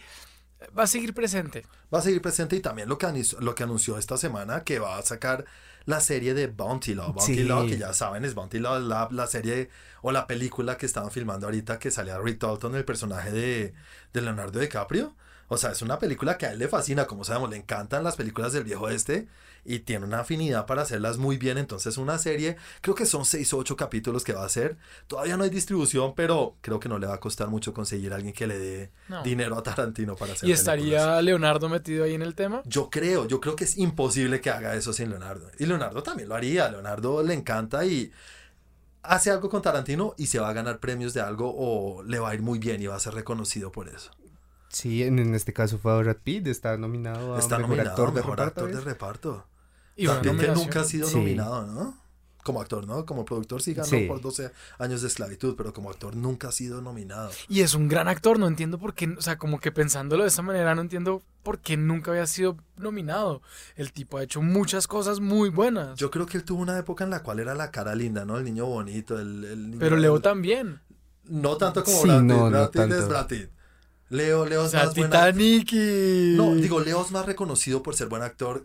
[0.77, 1.64] va a seguir presente.
[1.94, 4.79] Va a seguir presente y también lo que, anunció, lo que anunció esta semana que
[4.81, 5.44] va a sacar
[5.85, 7.12] la serie de Bounty Law.
[7.12, 7.44] Bounty Sí.
[7.44, 9.70] Law, que ya saben, es Bounty Law, la, la serie
[10.03, 13.75] o la película que estaban filmando ahorita que salía Rick Dalton, el personaje de,
[14.12, 15.14] de Leonardo DiCaprio.
[15.49, 18.17] O sea, es una película que a él le fascina, como sabemos, le encantan las
[18.17, 19.29] películas del viejo este
[19.65, 21.57] y tiene una afinidad para hacerlas muy bien.
[21.59, 24.77] Entonces, una serie, creo que son seis o ocho capítulos que va a hacer.
[25.07, 28.17] Todavía no hay distribución, pero creo que no le va a costar mucho conseguir a
[28.17, 29.23] alguien que le dé No.
[29.23, 30.61] dinero a Tarantino para hacer ¿Y películas.
[30.61, 32.63] estaría Leonardo metido ahí en el tema?
[32.65, 35.51] Yo creo, yo creo que es imposible que haga eso sin Leonardo.
[35.59, 36.69] Y Leonardo también lo haría.
[36.69, 38.11] Leonardo le encanta y
[39.03, 42.31] hace algo con Tarantino y se va a ganar premios de algo o le va
[42.31, 44.11] a ir muy bien y va a ser reconocido por eso.
[44.77, 48.09] Sí, en, en este caso fue Brad Pitt, está nominado a Está mejor nominado actor
[48.09, 48.61] de mejor reparto.
[48.65, 49.47] actor de reparto.
[49.97, 51.17] Y una También que nunca ha sido Sí.
[51.17, 51.99] nominado, ¿no?
[52.45, 53.07] Como actor, ¿no?
[53.07, 54.05] Como productor sí ganó Sí.
[54.07, 57.31] por 12 años de esclavitud, pero como actor nunca ha sido nominado.
[57.49, 60.29] Y es un gran actor, no entiendo por qué, o sea, como que pensándolo de
[60.29, 63.41] esa manera, no entiendo por qué nunca había sido nominado.
[63.77, 65.99] El tipo ha hecho muchas cosas muy buenas.
[65.99, 68.37] Yo creo que él tuvo una época en la cual era la cara linda, ¿no?
[68.37, 70.81] El niño bonito, el, el niño- pero Leo el- también.
[71.25, 72.27] No tanto como Sí, Brad Pitt.
[72.29, 73.09] no, no Brad Pitt es.
[73.09, 73.51] Brad Pitt.
[74.09, 76.35] Leo, Leo O es sea, más Titanic y...
[76.37, 78.64] No, digo, Leo es más reconocido por ser buen actor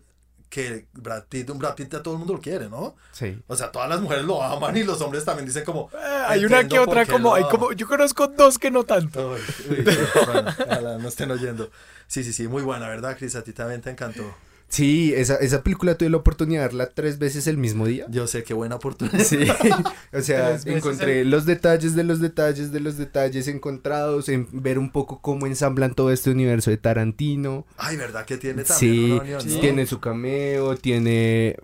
[0.50, 1.50] que Brad Pitt.
[1.50, 2.96] Un Brad Pitt a todo el mundo lo quiere, ¿no?
[3.14, 3.42] Sí.
[3.48, 5.90] O sea, todas las mujeres lo aman y los hombres también dicen como...
[5.94, 7.50] Eh, hay una que "Entiendo por otra como, hay ama".
[7.52, 9.32] como, yo conozco dos que no tanto.
[9.32, 9.84] Uy, uy,
[10.26, 11.72] bueno, ojalá no estén oyendo.
[12.08, 13.36] Sí, sí, sí, muy buena, ¿verdad, Cris?
[13.36, 14.24] A ti también te encantó.
[14.72, 18.06] Sí, esa, esa película tuve la oportunidad de verla tres veces el mismo día.
[18.10, 19.20] Yo sé qué buena oportunidad.
[19.20, 19.40] Sí,
[20.14, 24.90] o sea, encontré los detalles de los detalles de los detalles encontrados, en ver un
[24.90, 27.66] poco cómo ensamblan todo este universo de Tarantino.
[27.78, 29.56] Ay, ¿verdad que tiene también Sí, una unión, sí.
[29.56, 29.60] no?
[29.60, 31.58] tiene su cameo, tiene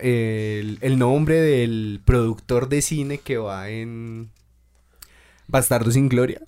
[0.00, 4.30] el, el nombre del productor de cine que va en
[5.46, 6.40] Bastardo sin Gloria.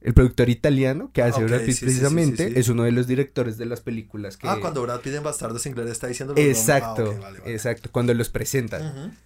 [0.00, 2.60] El productor italiano que hace Brad Pitt sí, precisamente sí, sí.
[2.60, 4.46] es uno de los directores de las películas que...
[4.48, 6.34] Ah, cuando Brad Pitt en Bastardo sin Gloria está diciendo.
[6.36, 7.52] Exacto, Ah, ok, vale, vale.
[7.52, 9.16] exacto, cuando los presentan.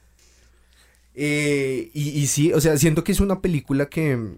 [1.14, 4.36] Eh, y, y sí, o sea, siento que es una película que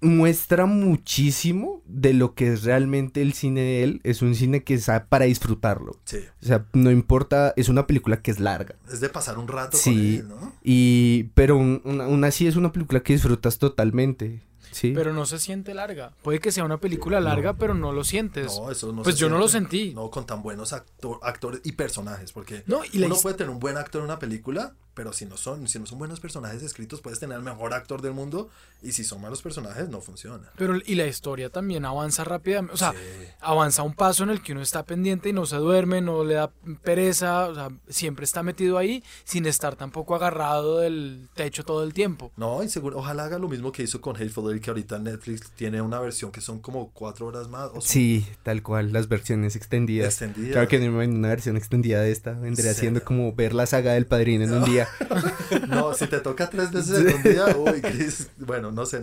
[0.00, 4.00] muestra muchísimo de lo que es realmente el cine de él.
[4.04, 5.96] Es un cine que es para disfrutarlo.
[6.04, 8.76] Sí, O sea, no importa, es una película que es larga.
[8.92, 9.90] es de pasar un rato Sí.
[10.22, 10.52] con él, ¿no?
[10.62, 14.40] Y, pero un- aún así es una película que disfrutas totalmente.
[14.70, 14.92] Sí.
[14.94, 16.12] Pero no se siente larga.
[16.22, 18.58] Puede que sea una película larga, pero no lo sientes.
[18.58, 19.76] No, eso no pues se yo no lo siente.
[19.76, 19.94] sentí.
[19.94, 23.58] No, con tan buenos actor- actores y personajes, porque No, y uno puede tener un
[23.58, 27.00] buen actor en una película, pero si no son, si no son buenos personajes escritos,
[27.00, 28.50] puedes tener el mejor actor del mundo,
[28.82, 30.50] y si son malos personajes, no funciona.
[30.56, 32.74] Pero y la historia también avanza rápidamente.
[32.74, 32.98] O sea, Sí.
[33.40, 36.34] avanza un paso en el que uno está pendiente y no se duerme, no le
[36.34, 36.50] da
[36.82, 37.46] pereza.
[37.48, 42.32] O sea, siempre está metido ahí sin estar tampoco agarrado del techo todo el tiempo.
[42.36, 45.50] No, y seguro, ojalá haga lo mismo que hizo con Hateful Eight, que ahorita Netflix
[45.52, 47.68] tiene una versión que son como cuatro horas más.
[47.68, 50.08] O son Sí, tal cual, las versiones extendidas.
[50.20, 50.52] extendidas.
[50.54, 52.80] Claro que no, una versión extendida de esta vendría Sí.
[52.80, 54.87] siendo como ver la saga del padrino en un día.
[55.68, 59.02] No, si te toca tres veces en un día, uy, Chris, bueno, no sé,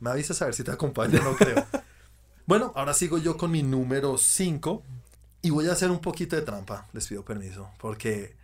[0.00, 1.66] me avisas a ver si te acompaño, no creo.
[2.46, 4.82] Bueno, ahora sigo yo con mi número 5
[5.42, 8.36] y voy a hacer un poquito de trampa, les pido permiso, porque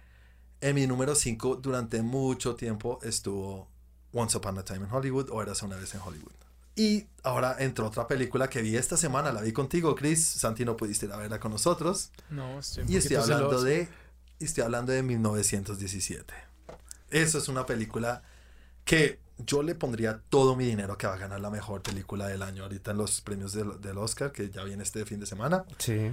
[0.61, 3.69] en mi número 5 durante mucho tiempo estuvo
[4.13, 6.33] Once Upon a Time in Hollywood o Eras una vez en Hollywood.
[6.77, 10.25] Y ahora entró otra película que vi esta semana, la vi contigo, Chris.
[10.25, 12.11] Santi, no pudiste ir a verla con nosotros.
[12.31, 13.65] No, estoy un Y estoy hablando celoso.
[13.65, 13.89] de
[14.39, 16.33] estoy hablando de 1917.
[17.11, 18.23] Eso es una película
[18.85, 22.43] que yo le pondría todo mi dinero que va a ganar la mejor película del
[22.43, 25.65] año ahorita en los premios del, del Oscar que ya viene este fin de semana.
[25.79, 26.13] Sí.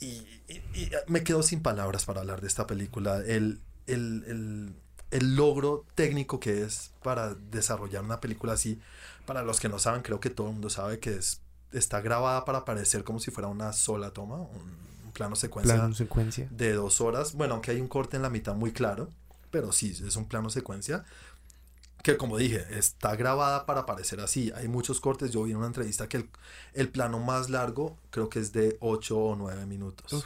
[0.00, 0.06] Y,
[0.48, 3.18] y- y me quedo sin palabras para hablar de esta película.
[3.18, 4.74] El, el, el-
[5.12, 8.80] el logro técnico que es para desarrollar una película así.
[9.24, 11.40] Para los que no saben, creo que todo el mundo sabe que es,
[11.72, 15.94] está grabada para parecer como si fuera una sola toma, un, un plano secuencia Plano
[15.94, 16.48] secuencia.
[16.50, 17.34] de dos horas.
[17.34, 19.10] Bueno, aunque hay un corte en la mitad muy claro,
[19.50, 21.04] pero sí, es un plano secuencia.
[22.02, 24.52] Que como dije, está grabada para parecer así.
[24.54, 25.32] Hay muchos cortes.
[25.32, 26.30] Yo vi en una entrevista que el,
[26.74, 30.24] el plano más largo creo que es de 8 o 9 minutos.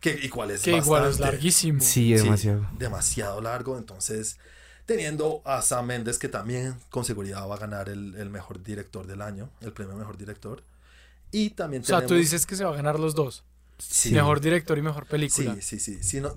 [0.00, 1.32] Que igual es Que igual es bastante.
[1.32, 1.80] larguísimo.
[1.80, 1.88] Sí,
[2.18, 2.66] Sí, demasiado.
[2.78, 3.78] demasiado largo.
[3.78, 4.38] Entonces,
[4.86, 9.06] Teniendo a Sam Mendes, que también con seguridad va a ganar el, el mejor director
[9.06, 10.62] del año, el premio mejor director.
[11.32, 12.08] Y también O sea, tenemos...
[12.10, 13.44] tú dices que se va a ganar los dos.
[13.78, 14.12] Sí.
[14.12, 15.54] Mejor director y mejor película.
[15.54, 16.02] Sí, sí, sí.
[16.02, 16.34] sí, no,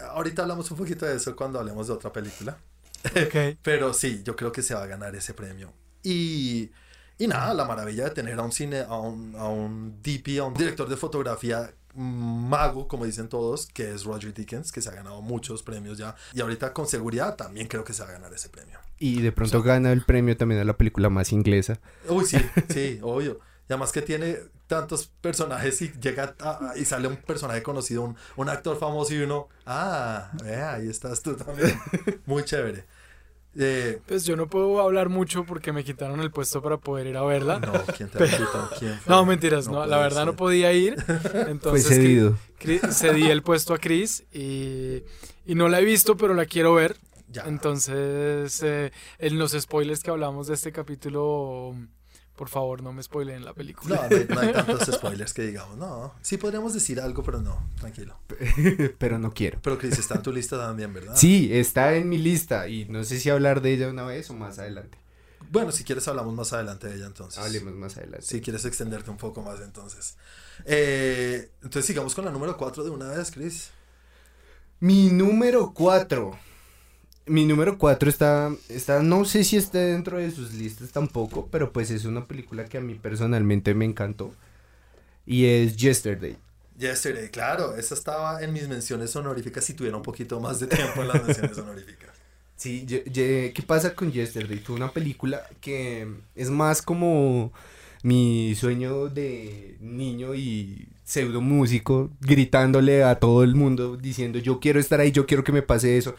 [0.00, 2.58] ahorita hablamos un poquito de eso cuando hablemos de otra película.
[3.04, 3.58] Ok.
[3.62, 5.72] Pero sí, yo creo que se va a ganar ese premio.
[6.02, 6.70] Y,
[7.18, 10.44] y nada, la maravilla de tener a un cine, a un, a un DP, a
[10.44, 14.92] un director de fotografía mago, como dicen todos, que es Roger Dickens, que se ha
[14.92, 16.14] ganado muchos premios ya.
[16.32, 18.78] Y ahorita con seguridad también creo que se va a ganar ese premio.
[18.98, 21.80] Y de pronto gana el premio también a la película más inglesa.
[22.08, 22.38] Uy, sí,
[22.68, 23.40] sí, obvio.
[23.68, 24.38] Y además que tiene
[24.68, 29.18] tantos personajes y llega a- y sale un personaje conocido, un, un actor famoso y
[29.18, 31.76] uno, ah, vea, ahí estás tú también.
[32.26, 32.84] Muy chévere.
[33.60, 37.16] Eh, Pues yo no puedo hablar mucho porque me quitaron el puesto para poder ir
[37.16, 37.58] a verla.
[37.58, 38.70] no, ¿quién te quitó?
[38.78, 39.12] ¿Quién fue?
[39.12, 41.02] No, mentiras, no, la verdad no podía ir.
[41.02, 42.38] Fue Entonces cedido.
[42.60, 45.02] Cri- cedí el puesto a Chris y,
[45.46, 46.96] y no la he visto, pero la quiero ver.
[47.30, 47.44] Ya.
[47.46, 51.74] Entonces, eh, en los spoilers que hablamos de este capítulo,
[52.38, 53.96] por favor, no me spoilen la película.
[53.96, 55.76] No, no hay, no hay tantos spoilers que digamos.
[55.76, 58.16] No, sí podríamos decir algo, pero no, tranquilo.
[58.98, 59.58] Pero no quiero.
[59.60, 61.14] Pero Chris está en tu lista también, ¿verdad?
[61.16, 64.34] Sí, está en mi lista y no sé si hablar de ella una vez o
[64.34, 64.96] más adelante.
[65.50, 67.42] Bueno, si quieres hablamos más adelante de ella entonces.
[67.42, 68.24] Hablemos más adelante.
[68.24, 70.16] Si quieres extenderte un poco más entonces.
[70.64, 73.70] Eh, entonces sigamos con la número 4 de una vez, Chris.
[74.80, 76.38] Mi número 4.
[77.28, 81.72] Mi número 4 está, está, no sé si esté dentro de sus listas tampoco, pero
[81.72, 84.32] pues es una película que a mí personalmente me encantó.
[85.26, 86.36] Y es Yesterday.
[86.78, 91.02] Yesterday, claro, esa estaba en mis menciones honoríficas si tuviera un poquito más de tiempo
[91.02, 92.10] en las menciones honoríficas.
[92.56, 94.58] Sí, ye- ye- ¿qué pasa con Yesterday?
[94.58, 97.52] Fue una película que es más como
[98.02, 104.78] mi sueño de niño y pseudo músico gritándole a todo el mundo diciendo yo quiero
[104.80, 106.14] estar ahí, yo quiero que me pase eso.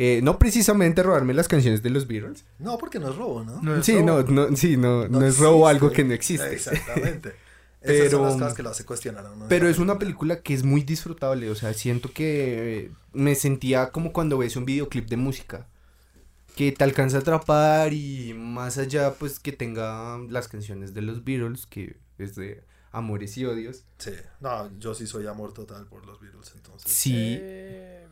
[0.00, 2.44] Eh, no precisamente robarme las canciones de los Beatles.
[2.60, 3.60] No, porque no es robo, ¿no?
[3.60, 4.30] No es Sí, no, robo.
[4.30, 5.84] no, sí, no, no, es robo existe.
[5.84, 6.52] algo que no existe.
[6.54, 7.34] Exactamente.
[7.80, 9.44] Esas son Pero- las cosas que lo hace cuestionar a uno.
[9.44, 13.90] de Pero es una película que es muy disfrutable, o sea, siento que me sentía
[13.90, 15.66] como cuando ves un videoclip de música,
[16.56, 21.24] que te alcanza a atrapar y más allá pues que tenga las canciones de los
[21.24, 23.84] Beatles, que es de amores y odios.
[23.98, 26.90] Sí, no, yo sí soy amor total por los Beatles, entonces.
[26.90, 28.06] Sí, Eh,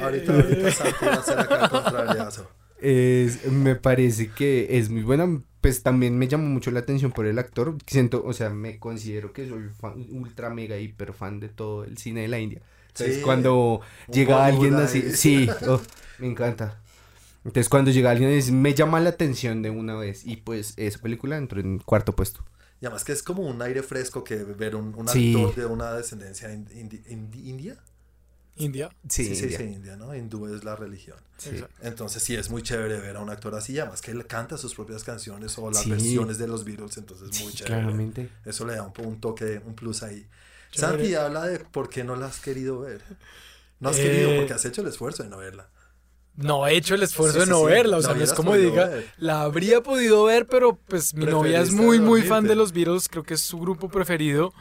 [0.00, 2.50] Ahorita, ahorita Santi va a hacer acá el contrariazo.
[2.80, 7.26] es, me parece que es muy buena, pues también me llamó mucho la atención por
[7.26, 11.48] el actor, siento, o sea, me considero que soy fan- ultra mega hiper fan de
[11.48, 12.60] todo el cine de la India.
[12.88, 13.80] Entonces Sí, cuando
[14.12, 15.80] llega alguien así, sí, oh,
[16.18, 16.80] me encanta.
[17.44, 20.98] Entonces cuando llega alguien es- me llama la atención de una vez y pues esa
[21.00, 22.44] película entró en cuarto puesto.
[22.80, 25.34] Y además que es como un aire fresco que ver un, un Sí.
[25.34, 27.76] actor de una descendencia indi- indi- indi- india.
[28.56, 28.88] India.
[29.08, 29.58] Sí, sí, India.
[29.58, 30.14] sí, india, ¿no?
[30.14, 31.16] Hindú es la religión.
[31.38, 31.50] Sí.
[31.82, 34.74] Entonces sí es muy chévere ver a un actor así, además que él canta sus
[34.74, 35.90] propias canciones o las Sí.
[35.90, 37.74] versiones de los Beatles, entonces es muy Sí, chévere.
[37.80, 38.28] claramente.
[38.44, 40.26] Eso le da un, un toque, un plus ahí.
[40.70, 40.98] Chévere.
[40.98, 43.02] Santi habla de por qué no la has querido ver.
[43.80, 45.68] No has Eh, querido porque has hecho el esfuerzo de no verla.
[46.36, 48.54] No he hecho el esfuerzo Sí, de no sí, verla, o sea, no es como
[48.56, 49.06] diga, ver.
[49.18, 53.08] la habría podido ver, pero pues mi novia es muy, muy fan de los Beatles,
[53.08, 54.52] creo que es su grupo preferido,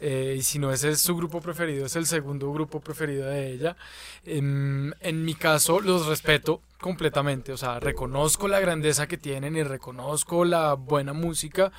[0.00, 3.50] eh, y si no ese es su grupo preferido, es el segundo grupo preferido de
[3.52, 3.76] ella.
[4.24, 9.64] En, en mi caso, los respeto completamente, o sea, reconozco la grandeza que tienen y
[9.64, 11.72] reconozco la buena música,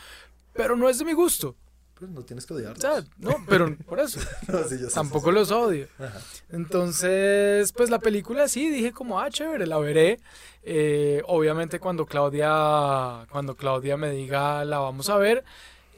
[0.54, 1.56] pero no es de mi gusto,
[1.98, 2.80] Pues no tienes que o odiarlos.
[2.80, 4.20] sea, no, pero por eso.
[4.48, 5.88] No, sí, Tampoco los odio.
[5.98, 6.20] Ajá.
[6.50, 10.20] Entonces, pues la película sí, dije como, ah, chévere, la veré.
[10.64, 15.44] Eh, obviamente cuando Claudia, cuando Claudia me diga la vamos a ver,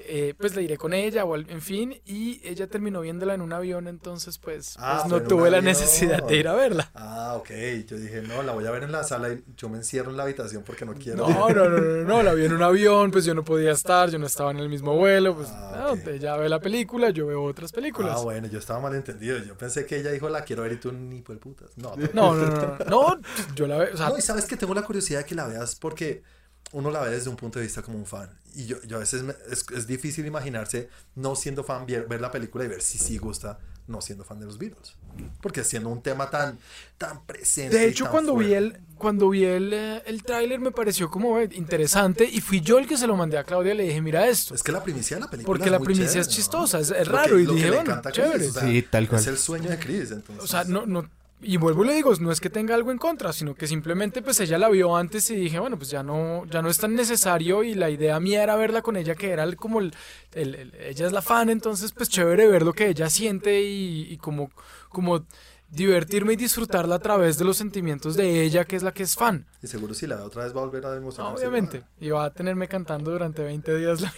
[0.02, 3.54] eh, pues la iré con ella, o en fin, y ella terminó viéndola en un
[3.54, 5.66] avión, entonces pues, Ah, pues, fue no tuve la avión.
[5.66, 6.92] necesidad de ir a verla.
[6.96, 7.50] Ah, ok.
[7.88, 10.18] Yo dije, no, la voy a ver en la sala y yo me encierro en
[10.18, 11.28] la habitación porque no quiero.
[11.28, 14.10] No, no, no, no, no, la vi en un avión, pues yo no podía estar,
[14.10, 17.28] yo no estaba en el mismo vuelo, pues Ah, no, ella ve la película, yo
[17.28, 18.16] veo otras películas.
[18.18, 19.38] Ah, bueno, yo estaba mal entendido.
[19.40, 21.70] Yo pensé que ella dijo la quiero ver y tú ni por putas.
[21.78, 22.10] No, no.
[22.14, 23.20] No, no, no,
[23.56, 25.48] yo la veo, o sea, No, y sabes que tengo la curiosidad de que la
[25.48, 26.24] veas porque
[26.72, 28.30] uno la ve desde un punto de vista como un fan.
[28.56, 32.22] Y yo, yo a veces me- es, es difícil imaginarse no siendo fan, ver, ver
[32.22, 34.94] la película y ver si sí gusta no siendo fan de los Beatles.
[35.42, 36.60] Porque siendo un tema tan,
[37.00, 37.76] tan presente.
[37.76, 41.10] De y hecho, tan cuando vi el, cuando vi el, eh, el tráiler me pareció
[41.10, 43.84] como eh, interesante y fui yo el que se lo mandé a Claudia y le
[43.86, 44.54] dije, mira esto.
[44.54, 45.48] Es que la primicia de la película.
[45.52, 48.34] Porque es la muy primicia es chistosa, es- raro, y lo dije, le bueno, chévere.
[48.38, 49.22] Chris, o sea, Sí, tal cual.
[49.22, 50.44] Es el sueño de Chris, entonces.
[50.44, 51.10] O sea, no, no,
[51.42, 54.22] y vuelvo y le digo, no es que tenga algo en contra, sino que simplemente
[54.22, 56.96] pues ella la vio antes y dije, bueno, pues ya no, ya no es tan
[56.96, 59.94] necesario y la idea mía era verla con ella, que era el- como el,
[60.34, 64.08] el- el- ella es la fan, entonces pues chévere ver lo que ella siente y,
[64.12, 64.52] y como,
[64.90, 65.26] como
[65.72, 69.16] divertirme y disfrutarla a través de los sentimientos de ella, que es la que es
[69.16, 69.46] fan.
[69.62, 71.34] Y seguro si la ve otra vez va a volver a demostrar.
[71.34, 71.84] Obviamente.
[72.00, 74.02] Y va a tenerme cantando durante 20 días.
[74.02, 74.12] La...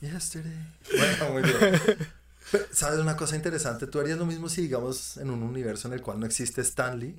[0.00, 0.52] Yesterday.
[0.96, 1.80] Bueno, muy bien.
[2.52, 3.86] Pero, ¿Sabes una cosa interesante?
[3.88, 7.18] ¿Tú harías lo mismo si, digamos, en un universo en el cual no existe Stanley?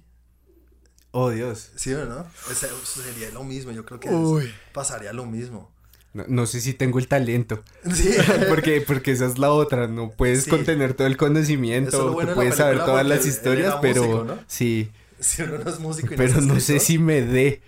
[1.11, 1.71] Oh, Dios.
[1.75, 2.25] ¿Sí o no?
[2.49, 3.71] Ese- sería lo mismo.
[3.71, 4.51] Yo creo que Uy.
[4.73, 5.71] pasaría lo mismo.
[6.13, 7.63] No, no sé si tengo el talento.
[7.93, 8.15] Sí.
[8.49, 9.87] porque, porque esa es la otra.
[9.87, 10.49] No puedes Sí.
[10.49, 12.05] contener todo el Eso es conocimiento.
[12.07, 14.39] lo bueno tú puedes saber todas las historias, pero músico, ¿no?
[14.47, 14.91] sí.
[15.19, 17.61] Si uno no es músico y Pero es no sé si me dé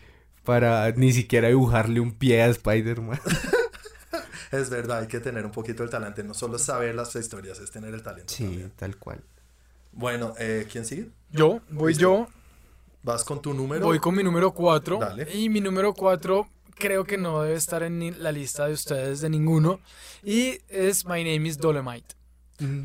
[0.43, 3.19] para ni siquiera dibujarle un pie a Spider-Man.
[4.59, 6.23] Es verdad, hay que tener un poquito el talento.
[6.23, 8.33] No solo saber las historias, es tener el talento.
[8.33, 8.71] Sí, también.
[8.75, 9.21] tal cual.
[9.91, 11.09] Bueno, eh, ¿quién sigue?
[11.31, 12.01] Yo, voy Listo.
[12.01, 12.27] yo,
[13.03, 13.85] ¿Vas con tu número?
[13.85, 14.97] voy con mi número 4.
[14.99, 15.31] Dale.
[15.35, 19.21] Y mi número 4 creo que no debe estar en ni- la lista de ustedes
[19.21, 19.79] de ninguno.
[20.23, 22.15] Y es My Name is Dolomite.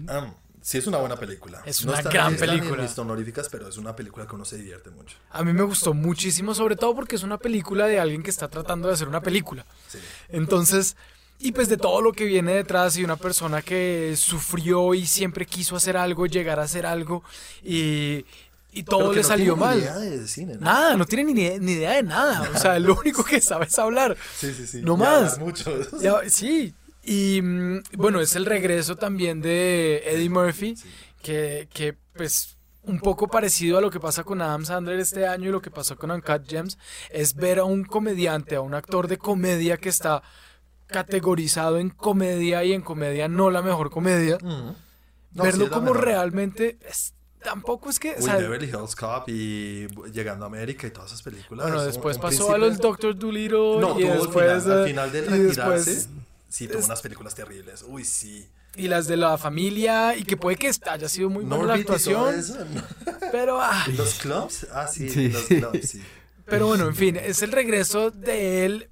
[0.08, 1.62] Ah, sí, es una buena película.
[1.64, 2.82] Es No una está en gran película.
[2.82, 5.16] mis honoríficas, pero es una película que uno se divierte mucho.
[5.30, 8.46] A mí me gustó muchísimo, sobre todo porque es una película de alguien que está
[8.48, 9.64] tratando de hacer una película.
[9.88, 9.98] Sí.
[10.28, 10.96] Entonces,
[11.40, 15.46] y pues de todo lo que viene detrás y una persona que sufrió y siempre
[15.46, 17.24] quiso hacer algo, llegar a hacer algo
[17.64, 18.24] y,
[18.72, 19.78] y todo le no salió tiene ni mal.
[19.80, 20.60] idea de cine, ¿no?
[20.60, 22.50] Nada, no tiene ni, ni idea de nada.
[22.54, 24.16] O sea, lo único que sabe es hablar.
[24.36, 24.82] Sí, sí, sí.
[24.82, 25.38] No más.
[25.38, 25.72] mucho.
[26.00, 26.74] Ya, sí.
[27.02, 30.76] Y mm, bueno, es el regreso también de Eddie Murphy,
[31.22, 35.48] que, que pues un poco parecido a lo que pasa con Adam Sandler este año
[35.48, 36.78] y lo que pasó con Uncut Gems,
[37.10, 40.22] es ver a un comediante, a un actor de comedia que está
[40.90, 44.74] categorizado en comedia y en comedia no la mejor comedia, Mm.
[45.32, 46.04] No, verlo la como mejor.
[46.04, 48.14] realmente es- tampoco es que...
[48.14, 51.66] o Uy, sea, Beverly Hills Cop y Llegando a América y todas esas películas.
[51.66, 54.62] bueno, después un pasó a los Doctor Dolittle No, y después...
[54.64, 55.90] final, al final del y retirarse.
[55.94, 56.08] después-
[56.48, 57.84] Sí, tuvo es- unas películas terribles.
[57.86, 58.48] Uy, sí.
[58.76, 61.84] y las de la familia y que puede que haya sido muy buena la y
[61.84, 62.82] todo actuación, eso, ¿no?
[63.32, 64.66] pero ah, ¿Los clubs?
[64.72, 65.28] Ah, sí, Sí.
[65.28, 66.02] los clubs, sí.
[66.46, 68.89] pero bueno, en fin, es el regreso de él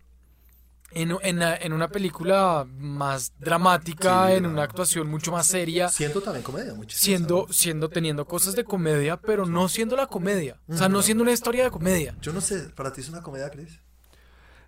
[0.92, 6.22] en, en, en una película más dramática, Sí, en una actuación mucho más seria, Siento
[6.22, 7.16] también comedia, muchísimo.
[7.16, 11.22] siendo siendo teniendo cosas de comedia, pero no siendo la comedia, o sea, no siendo
[11.22, 12.14] una historia de comedia.
[12.22, 13.80] Yo no sé, ¿para ti es una comedia, Chris?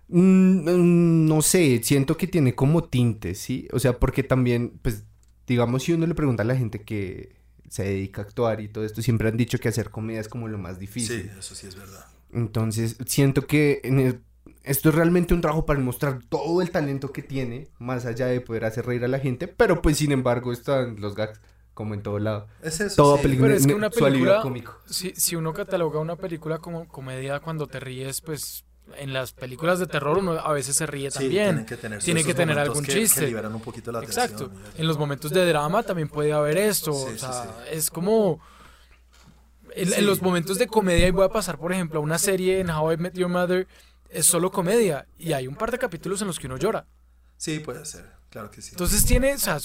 [0.07, 3.67] Mm, mm, no sé, siento que tiene como tintes, ¿sí?
[3.71, 5.05] O sea, porque también, pues,
[5.47, 7.35] digamos, si uno le pregunta a la gente que
[7.69, 10.47] se dedica a actuar y todo esto, siempre han dicho que hacer comedia es como
[10.49, 11.23] lo más difícil.
[11.23, 12.05] Sí, eso sí es verdad.
[12.33, 14.21] Entonces, siento que en el-
[14.63, 18.41] esto es realmente un trabajo para mostrar todo el talento que tiene, más allá de
[18.41, 21.39] poder hacer reír a la gente, pero pues sin embargo están los gags,
[21.73, 22.47] como en todo lado.
[22.61, 22.95] Es eso.
[22.97, 23.23] Toda sí.
[23.23, 24.77] película Pero es que una película, cómico.
[24.85, 28.65] si, si uno cataloga una película como comedia cuando te ríes, pues
[28.97, 31.45] en las películas de terror uno a veces se ríe Sí, también.
[31.47, 33.21] tienen que tener, Tiene esos que tener algún que- chiste.
[33.21, 34.51] Que liberan un poquito la Exacto.
[34.77, 36.91] En los momentos de drama también puede haber esto.
[36.93, 37.49] Sí, o sea, sí.
[37.71, 38.39] es como.
[39.73, 42.59] En, en los momentos de comedia, y voy a pasar, por ejemplo, a una serie
[42.59, 43.67] en How I Met Your Mother,
[44.11, 45.07] es solo comedia.
[45.17, 46.85] Y hay un par de capítulos en los que uno llora.
[47.37, 48.05] Sí, puede ser.
[48.29, 48.69] Claro que sí.
[48.71, 49.33] Entonces tiene.
[49.33, 49.57] O sea,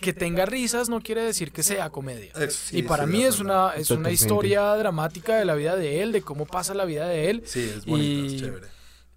[0.00, 2.32] que tenga risas no quiere decir que sea comedia.
[2.50, 6.02] Sí, y para sí, mí es una, es una historia dramática de la vida de
[6.02, 7.42] él, de cómo pasa la vida de él.
[7.44, 8.66] Sí, es bonito, y- es chévere.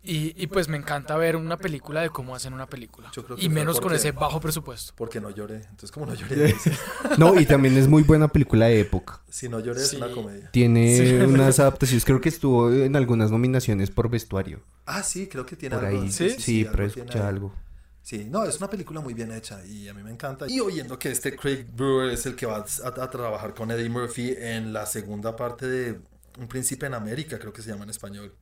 [0.03, 3.11] Y, y pues me encanta ver una película de cómo hacen una película.
[3.13, 4.93] Yo creo que Y menos con ese bajo presupuesto.
[4.95, 5.57] Porque no lloré.
[5.57, 6.55] Entonces, como no lloré,
[7.19, 9.21] No, y también es muy buena película de época.
[9.29, 9.97] si no lloré, es Sí.
[9.97, 10.49] una comedia.
[10.51, 11.13] Tiene Sí.
[11.25, 14.63] unas adaptaciones, creo que estuvo en algunas nominaciones por vestuario.
[14.87, 16.01] Ah, sí, creo que tiene Por algo.
[16.01, 16.11] ahí.
[16.11, 16.31] ¿Sí?
[16.39, 17.19] Sí, algo pero ahí.
[17.27, 17.53] algo.
[18.01, 20.45] Sí, no, es una película muy bien hecha y a mí me encanta.
[20.49, 23.89] Y oyendo que este Craig Brewer es el que va a, a trabajar con Eddie
[23.89, 25.99] Murphy en la segunda parte de
[26.39, 28.33] Un Príncipe en América, creo que se llama en español,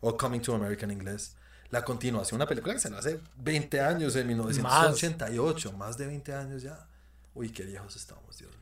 [0.00, 1.34] o Coming to America en inglés.
[1.70, 6.62] La continuación, una película que se hace 20 años, en 1988, más, de 20 años
[6.62, 6.86] ya.
[7.34, 8.60] Uy, qué viejos estamos, Dios mío.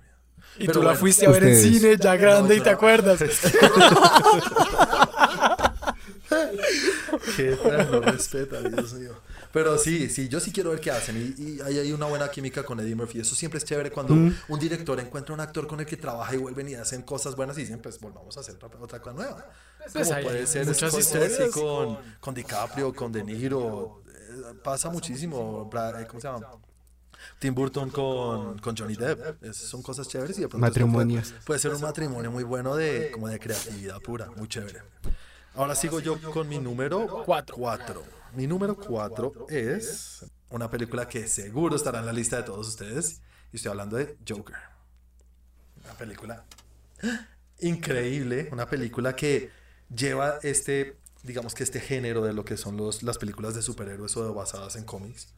[0.56, 1.74] Y Pero tú la bueno, fuiste a ver en ustedes.
[1.80, 3.20] cine ya grande No, y te acuerdas.
[7.36, 9.12] Qué tal, no respeta, Dios mío.
[9.52, 11.34] Pero sí, sí, yo sí quiero ver qué hacen.
[11.38, 13.20] Y, y ahí hay una buena química con Eddie Murphy.
[13.20, 14.34] Eso siempre es chévere cuando Mm.
[14.48, 17.56] un director encuentra un actor con el que trabaja y vuelven y hacen cosas buenas
[17.58, 19.46] y dicen, pues volvamos a hacer otra, otra cosa nueva.
[19.92, 21.50] Pues hay puede ser muchas historias.
[21.50, 24.02] con, con DiCaprio, con De Niro.
[24.08, 25.70] Eh, Pasa muchísimo.
[25.72, 26.46] Eh, ¿Cómo se llama?
[27.38, 29.44] Tim Burton con, con Johnny Depp.
[29.52, 31.30] Son cosas chéveres y de pronto Matrimonios.
[31.30, 34.82] Puede, puede ser un matrimonio muy bueno de, como de creatividad pura, muy chévere.
[35.54, 37.56] Ahora sigo yo con mi número Cuatro.
[37.56, 38.02] 4.
[38.34, 43.20] Mi número 4 es una película que seguro estará en la lista de todos ustedes.
[43.52, 44.56] Y estoy hablando de Joker.
[45.84, 46.44] Una película
[47.60, 48.48] increíble.
[48.52, 49.50] Una película que
[49.94, 54.16] lleva este, digamos que este género de lo que son los, las películas de superhéroes
[54.16, 55.28] o de basadas en cómics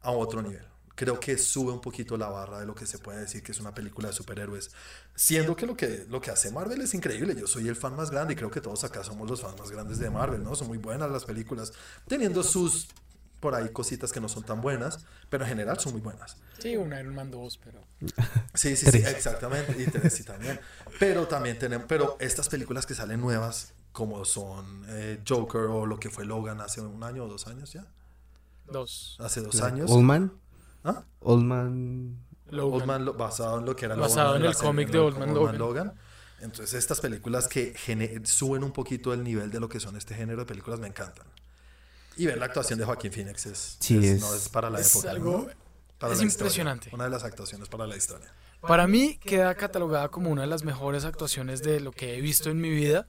[0.00, 0.64] a otro nivel.
[0.94, 3.60] creo que sube un poquito la barra de lo que se puede decir que es
[3.60, 4.70] una película de superhéroes.
[5.14, 7.36] Siendo que lo que, lo que hace Marvel es increíble.
[7.36, 9.70] Yo soy el fan más grande y creo que todos acá somos los fans más
[9.70, 10.56] grandes de Marvel, ¿no?
[10.56, 11.72] Son muy buenas las películas,
[12.08, 12.88] teniendo sus
[13.40, 16.36] por ahí cositas que no son tan buenas, pero en general son muy buenas.
[16.58, 17.80] Sí, un Iron Man 2, pero...
[18.54, 19.80] Sí, sí, sí, exactamente.
[19.80, 20.58] Y tres sí también.
[20.98, 25.98] Pero también tenemos, pero estas películas que salen nuevas, como son eh, Joker o lo
[25.98, 27.84] que fue Logan hace un año o dos años ya.
[28.70, 29.16] Dos.
[29.18, 29.90] Hace dos años.
[29.90, 30.32] Oldman.
[30.84, 31.02] ¿Ah?
[31.18, 32.16] Oldman.
[32.50, 32.80] Logan.
[32.82, 35.94] Oldman lo- basado en lo que era Basado Logan, en el cómic de Oldman Logan.
[36.40, 37.74] Entonces estas películas que
[38.24, 41.26] suben un poquito el nivel de lo que son este género de películas me encantan.
[42.16, 44.78] Y ver la actuación de Joaquín Phoenix es, Sí, es- es- no, es para la
[44.78, 45.10] es época.
[45.10, 45.46] algo- ¿no?
[45.98, 46.46] Para es la historia.
[46.46, 46.90] impresionante.
[46.92, 48.32] Una de las actuaciones para la historia.
[48.60, 52.48] Para mí queda catalogada como una de las mejores actuaciones de lo que he visto
[52.50, 53.08] en mi vida.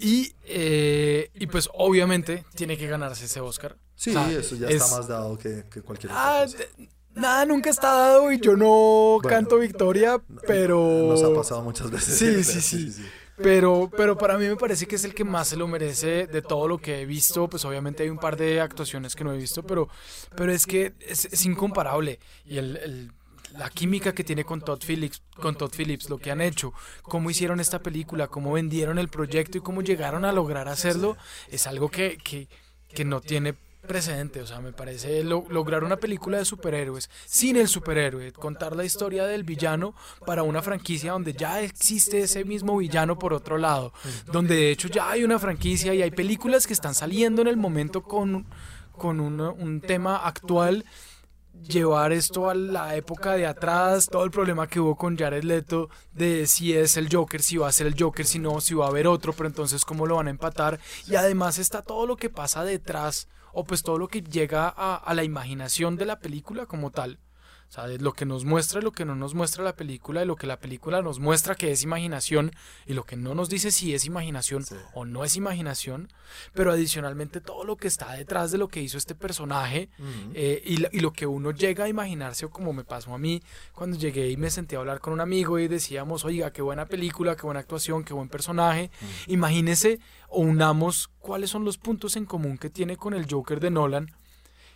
[0.00, 3.76] Y, eh, y pues obviamente tiene que ganarse ese Oscar.
[3.94, 6.58] Sí, O sea, eso ya es- está más dado que, que cualquier Ah, otra cosa.
[6.76, 6.88] de-
[7.20, 10.78] nada nunca está dado y yo no Bueno, canto victoria, pero...
[11.08, 12.16] Nos ha pasado muchas veces.
[12.44, 13.04] Sí, sí, sí.
[13.40, 16.42] Pero, pero para mí me parece que es el que más se lo merece de
[16.42, 17.48] todo lo que he visto.
[17.48, 19.88] Pues obviamente hay un par de actuaciones que no he visto, pero,
[20.36, 22.18] pero es que es, es incomparable.
[22.44, 23.12] Y el, el-
[23.56, 26.72] la química que tiene con Todd Phillips, con Todd Phillips, lo que han hecho,
[27.02, 31.16] cómo hicieron esta película, cómo vendieron el proyecto y cómo llegaron a lograr hacerlo,
[31.48, 32.48] es algo que, que,
[32.94, 33.54] que no tiene
[33.86, 38.76] precedente, o sea, me parece lo- lograr una película de superhéroes sin el superhéroe, contar
[38.76, 39.94] la historia del villano
[40.26, 43.94] para una franquicia donde ya existe ese mismo villano por otro lado,
[44.30, 47.56] donde de hecho ya hay una franquicia y hay películas que están saliendo en el
[47.56, 48.46] momento con,
[48.92, 50.84] con un tema actual
[51.62, 55.88] llevar esto a la época de atrás, todo el problema que hubo con Jared Leto
[56.12, 58.86] de si es el Joker, si va a ser el Joker, si no, si va
[58.86, 60.80] a haber otro, pero entonces cómo lo van a empatar.
[61.06, 64.96] Y además está todo lo que pasa detrás, o pues todo lo que llega a,
[64.96, 67.18] a la imaginación de la película como tal.
[67.68, 70.20] O sea, de lo que nos muestra y lo que no nos muestra la película,
[70.20, 72.50] de lo que la película nos muestra que es imaginación
[72.86, 74.74] y lo que no nos dice si es imaginación Sí.
[74.94, 76.08] o no es imaginación,
[76.54, 79.90] pero adicionalmente todo lo que está detrás de lo que hizo este personaje
[80.32, 83.18] eh, y, lo- y lo que uno llega a imaginarse, o como me pasó a
[83.18, 83.42] mí
[83.74, 86.86] cuando llegué y me senté a hablar con un amigo y decíamos, oiga, qué buena
[86.86, 88.90] película, qué buena actuación, qué buen personaje.
[89.26, 93.70] Imagínese o unamos cuáles son los puntos en común que tiene con el Joker de
[93.70, 94.10] Nolan,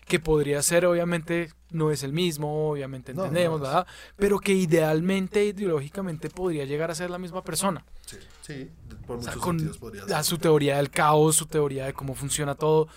[0.06, 3.66] que podría ser, obviamente, no es el mismo, obviamente No, no entendemos, es.
[3.66, 3.86] ¿verdad?
[4.16, 7.84] Pero que idealmente, ideológicamente, podría llegar a ser la misma persona.
[8.06, 8.68] Sí, sí,
[9.06, 10.24] por O sea, muchos con sentidos podría ser.
[10.24, 12.88] su teoría del caos, su teoría de cómo funciona todo.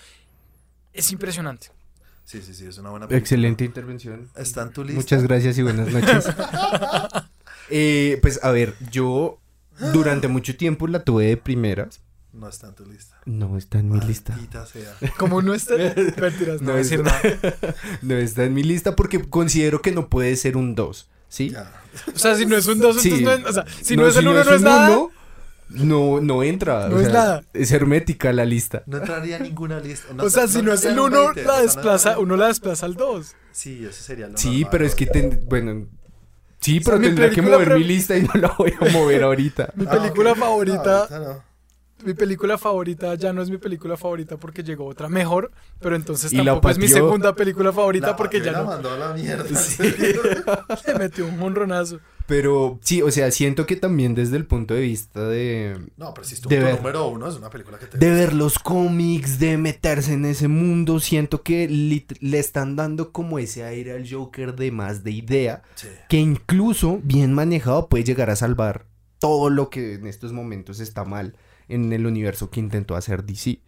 [0.93, 1.67] Es impresionante.
[2.23, 3.19] Sí, sí, sí, es una buena película.
[3.19, 4.29] Excelente intervención.
[4.35, 4.99] ¿Está en tu lista?
[4.99, 6.27] Muchas gracias y buenas noches.
[7.71, 9.39] Eh, pues a ver, yo
[9.91, 11.99] durante mucho tiempo la tuve de primeras.
[12.35, 13.15] No está en tu lista.
[13.25, 14.33] No está en mi lista.
[14.33, 14.93] Maldita sea.
[15.17, 15.75] Como no está.
[16.19, 17.55] Mentiras, no, No decir está- nada.
[18.01, 21.09] No está en mi lista porque considero que no puede ser un 2.
[21.29, 21.49] ¿Sí?
[21.51, 21.71] Ya.
[22.13, 23.09] O sea, si no es un 2, Sí.
[23.09, 23.45] entonces no es.
[23.49, 24.89] O sea, si no, es el 1, no es un nada.
[24.97, 25.11] uno,
[25.69, 26.87] no, no entra.
[26.89, 27.43] No o es sea, nada.
[27.53, 28.83] Es hermética la lista.
[28.85, 30.13] No entraría ninguna lista.
[30.13, 32.35] No o sea, si no es el entraría en 1, 20, la no desplaza, uno
[32.37, 33.35] la desplaza al 2.
[33.51, 35.87] Sí, eso sería lo Sí, normal, pero es que, ten- bueno,
[36.59, 38.91] sí, O sea, pero tendría que mover pre- mi lista y no la voy a
[38.91, 39.71] mover ahorita.
[39.75, 40.37] Mi Ah, película ok.
[40.37, 41.07] favorita.
[41.09, 41.43] No, ahorita no.
[42.05, 46.31] Mi película favorita ya no es mi película favorita porque llegó otra mejor, pero entonces
[46.31, 48.65] Y la tampoco es mi segunda película favorita La porque ya la no.
[48.65, 49.43] mandó a la mierda.
[50.87, 51.99] Le metió un monronazo.
[52.27, 56.25] Pero sí, o sea, siento que también desde el punto de vista de, No, pero
[56.25, 56.75] si estuvo De tu ver.
[56.77, 57.97] número uno, es una película que te.
[57.99, 63.37] de ver los cómics, de meterse en ese mundo, siento que le están dando como
[63.37, 65.87] ese aire al Joker de más de idea, Sí.
[66.09, 68.85] que incluso bien manejado puede llegar a salvar
[69.19, 71.35] todo lo que en estos momentos está mal
[71.69, 73.59] en el universo que intentó hacer DC.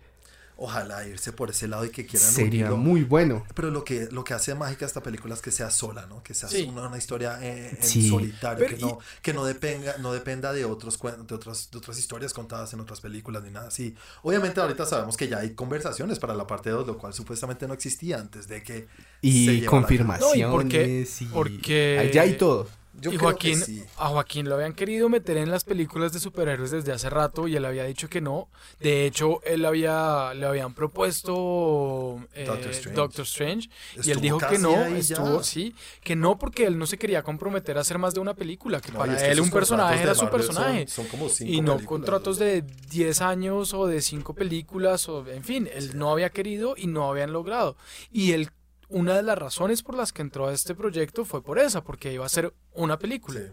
[0.60, 2.78] Ojalá irse por ese lado y que quieran Sería unirlo.
[2.78, 3.46] muy bueno.
[3.54, 6.24] Pero lo que, lo que hace mágica esta película es que sea sola, ¿no?
[6.24, 6.64] Que sea Sí.
[6.64, 8.10] una, una historia eh, en Sí.
[8.10, 12.00] solitario, Pero que, no, que no, dependa, no dependa de, otros, de, otras, de otras
[12.00, 13.94] historias contadas en otras películas ni nada así.
[14.24, 17.76] Obviamente ahorita sabemos que ya hay conversaciones para la parte 2, lo cual supuestamente no
[17.76, 18.74] existía antes de que...
[18.80, 18.88] se
[19.22, 19.78] Y cabo.
[19.78, 20.40] confirmaciones.
[20.42, 22.68] No, y porque- y- porque- Allá hay todo.
[23.00, 23.84] Yo y creo Joaquín, que sí.
[23.98, 27.56] a Joaquín lo habían querido meter en las películas de superhéroes desde hace rato y
[27.56, 28.50] él había dicho que no.
[28.80, 32.96] De hecho, él había, le habían propuesto eh, Doctor Strange.
[32.96, 33.70] Doctor Strange
[34.04, 34.98] y él dijo que no, ya.
[34.98, 38.34] estuvo, sí, que no porque él no se quería comprometer a hacer más de una
[38.34, 40.88] película, que No, para es que él un personaje era su son- personaje.
[40.88, 45.44] Son, como cinco Y no contratos de 10 años o de 5 películas, o en
[45.44, 47.76] fin, él no había querido y no habían logrado.
[48.12, 48.50] Y él,
[48.90, 52.14] una de las razones por las que entró a este proyecto fue por esa, porque
[52.14, 53.40] iba a ser una película.
[53.40, 53.46] Sí.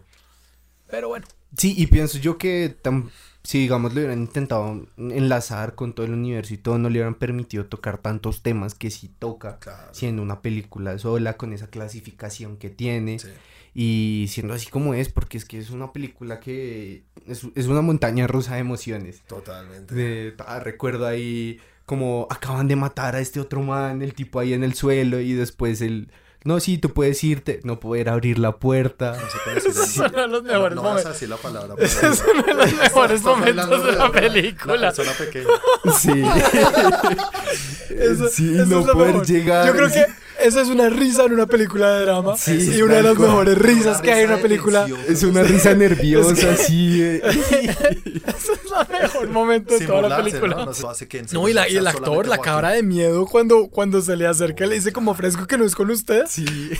[0.87, 1.25] Pero bueno,
[1.57, 3.09] Sí, y pienso yo que tam-
[3.43, 7.15] si digamos lo hubieran intentado enlazar con todo el universo y todo, no le hubieran
[7.15, 9.93] permitido tocar tantos temas que sí toca, Claro.
[9.93, 13.19] siendo una película sola, con esa clasificación que tiene.
[13.19, 13.29] Sí.
[13.73, 17.81] Y siendo así como es, porque es que es una película que es, es una
[17.81, 19.21] montaña rusa de emociones.
[19.27, 19.95] Totalmente.
[19.95, 24.53] De, ah, recuerdo ahí como acaban de matar a este otro man, el tipo ahí
[24.53, 26.09] en el suelo y después el...
[26.43, 29.13] No, sí, tú puedes irte, no poder abrir la puerta.
[29.19, 31.73] No se puede decir son los No, mejores no vas a decir la palabra.
[31.79, 31.99] Es
[32.31, 34.93] uno de los mejores momentos de la La película.
[34.93, 35.47] persona pequeña.
[35.99, 36.11] Sí.
[37.89, 39.25] Eso- sí, eso no poder mejor.
[39.25, 39.65] llegar.
[39.67, 40.05] Yo creo que
[40.39, 42.37] esa es una risa en una película de drama.
[42.37, 44.87] Sí, y una de las mejores risas que hay en una película.
[45.07, 47.01] Es una risa nerviosa, así.
[47.01, 47.21] eh.
[47.25, 48.59] Ese es
[48.89, 50.55] el mejor momento de Sin toda la película.
[50.57, 50.65] ¿no?
[50.65, 53.25] No se hace que en No, y, la- y el actor, la cabra de miedo
[53.25, 56.23] cuando, cuando se le acerca, le dice como fresco que no es con usted.
[56.27, 56.45] Sí.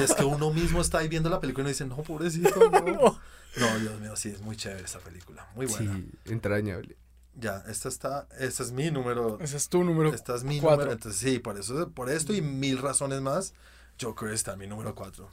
[0.00, 2.80] Y es que uno mismo está ahí viendo la película y dice, no, pobrecito, no.
[2.80, 3.18] No.
[3.56, 5.44] No, Dios mío, sí, es muy chévere esta película.
[5.56, 5.92] Muy buena.
[6.24, 6.96] Sí, entrañable.
[7.34, 9.38] Ya, esta está, esta es mi número.
[9.40, 10.12] Ese es tu número.
[10.12, 10.78] Esta es mi cuatro.
[10.78, 10.92] número.
[10.92, 13.54] Entonces, sí, por eso, por esto y mil razones más,
[14.00, 15.30] Joker está en mi número 4.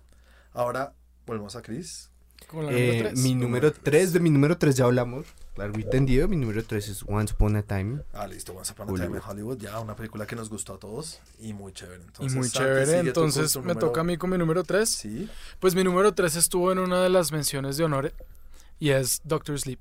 [0.53, 0.93] Ahora,
[1.25, 2.09] volvemos a Chris.
[2.47, 3.19] Con la Eh, número tres.
[3.19, 3.83] mi Número número tres.
[3.83, 5.25] 3, de mi número 3 ya hablamos,
[5.57, 6.27] largo y tendido.
[6.27, 8.01] Mi número 3 es Once Upon a Time.
[8.13, 9.57] Ah, listo, Once Upon a Time en Hollywood.
[9.57, 11.99] Ya, una película que nos gustó a todos y muy chévere.
[12.03, 12.99] Y Entonces, muy Santi, chévere.
[12.99, 14.87] Entonces me número- toca a mí con mi número 3.
[14.87, 15.27] Sí,
[15.59, 18.13] Pues mi número 3 estuvo en una de las menciones de honor
[18.79, 19.79] y es Doctor Sleep.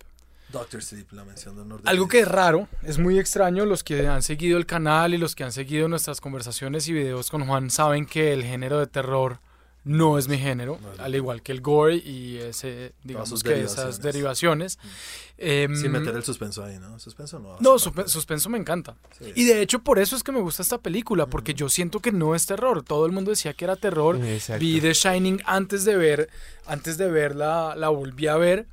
[0.53, 1.83] Doctor Sleep, la mención de honor.
[1.83, 5.19] de Algo que es raro, es muy extraño, los que han seguido el canal y
[5.19, 8.87] los que han seguido nuestras conversaciones y videos con Juan saben que el género de
[8.87, 9.41] terror
[9.87, 13.45] no es mi género, No es al igual que el gore y ese, digamos sus
[13.45, 14.81] que esas derivaciones.
[15.39, 16.99] Em, Sin meter el suspenso ahí, ¿no?
[16.99, 17.57] Suspenso no.
[17.61, 18.97] no, suspenso me encanta.
[19.17, 19.33] Sí.
[19.37, 22.11] Y de hecho por eso es que me gusta esta película, porque yo siento que
[22.11, 22.83] no es terror.
[22.83, 24.17] Todo el mundo decía que era terror.
[24.25, 24.59] Exacto.
[24.61, 26.31] Vi The Shining antes de ver,
[26.67, 28.67] antes de verla, la volví a ver.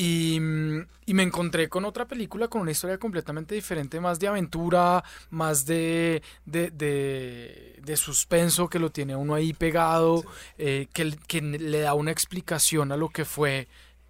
[0.00, 4.28] Y, mm, y me encontré con otra película con una historia completamente diferente, más de
[4.28, 10.22] aventura, más de, de, de, de suspenso, que lo tiene uno ahí pegado,
[10.56, 13.66] eh, que, que le da una explicación a lo que fue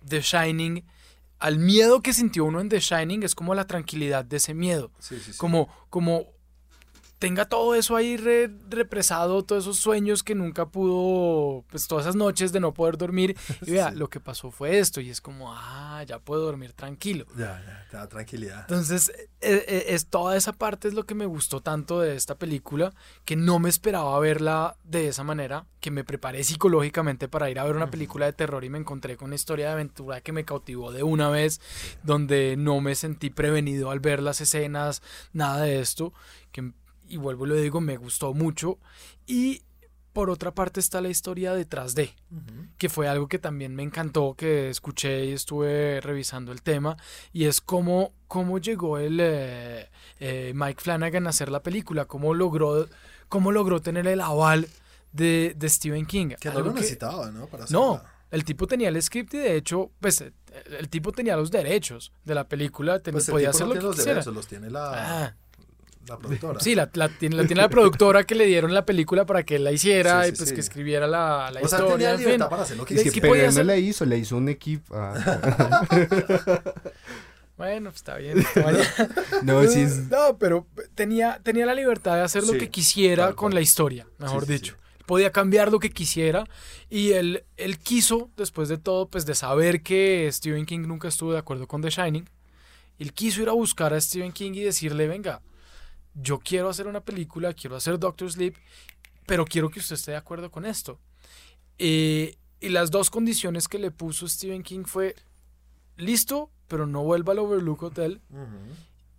[0.07, 0.85] The Shining.
[1.39, 4.91] Al miedo que sintió uno en The Shining es como la tranquilidad de ese miedo
[4.99, 5.39] Sí, sí, sí.
[5.39, 6.27] como, como
[7.19, 12.15] tenga todo eso ahí re- represado, todos esos sueños que nunca pudo, pues todas esas
[12.17, 13.97] noches de no poder dormir, y vea, Sí.
[13.97, 17.27] lo que pasó fue esto, y es como, ah, ya puedo dormir tranquilo.
[17.37, 18.61] Ya, ya, te da tranquilidad.
[18.61, 19.09] Entonces,
[19.41, 22.93] eh, eh, es toda esa parte es lo que me gustó tanto de esta película,
[23.25, 27.65] que no me esperaba verla de esa manera, que me preparé psicológicamente para ir a
[27.65, 30.45] ver una película de terror y me encontré con una historia de aventura que me
[30.45, 31.61] cautivó de una vez,
[32.03, 35.03] donde no me sentí prevenido al ver las escenas,
[35.33, 36.13] nada de esto,
[36.53, 36.73] que,
[37.09, 38.79] y vuelvo y lo digo, me gustó mucho.
[39.27, 39.63] Y
[40.13, 42.67] por otra parte está la historia detrás de Ujú.
[42.77, 46.97] que fue algo que también me encantó, que escuché y estuve revisando el tema,
[47.33, 52.35] y es cómo, cómo llegó el eh, eh, Mike Flanagan a hacer la película, cómo
[52.35, 52.89] logró,
[53.29, 54.67] cómo logró tener el aval
[55.13, 56.31] de, de Stephen King.
[56.41, 57.47] Que no lo que- necesitaba, ¿no?
[57.47, 58.13] Para no, hacerla.
[58.33, 60.33] el tipo tenía el script y de hecho, pues eh,
[60.81, 63.73] el tipo tenía los derechos de la película, Pues el podía tipo hacer no lo
[63.75, 64.15] tiene que los quisiera.
[64.15, 65.37] derechos, los tiene la, Ah,
[66.09, 66.61] la productora.
[66.61, 69.57] sí, la, la tiene, la tiene la productora que le dieron la película para que
[69.57, 70.55] él la hiciera Sí, y sí, pues sí.
[70.55, 72.17] que escribiera la, la o sea, historia.
[72.17, 72.49] tenía en fin.
[72.49, 74.95] para hacer lo que Es que, pero no la hizo, la hizo un equipo.
[74.97, 75.87] ah.
[77.57, 78.39] Bueno, pues está bien.
[79.43, 80.09] no, sí es...
[80.09, 84.43] No, pero tenía, tenía la libertad de hacer lo que quisiera con la historia, mejor
[84.43, 84.77] Sí, sí, dicho.
[85.07, 86.45] Podía cambiar lo que quisiera
[86.89, 91.33] y él, él quiso, después de todo, pues de saber que Stephen King nunca estuvo
[91.33, 92.29] de acuerdo con The Shining,
[93.01, 95.41] él quiso ir a buscar a Stephen King y decirle, venga,
[96.21, 98.57] yo quiero hacer una película, quiero hacer Doctor Sleep,
[99.27, 100.99] pero quiero que usted esté de acuerdo con esto.
[101.79, 105.15] Eh, y las dos condiciones que le puso Stephen King fue,
[105.97, 108.21] listo, pero no vuelva al Overlook Hotel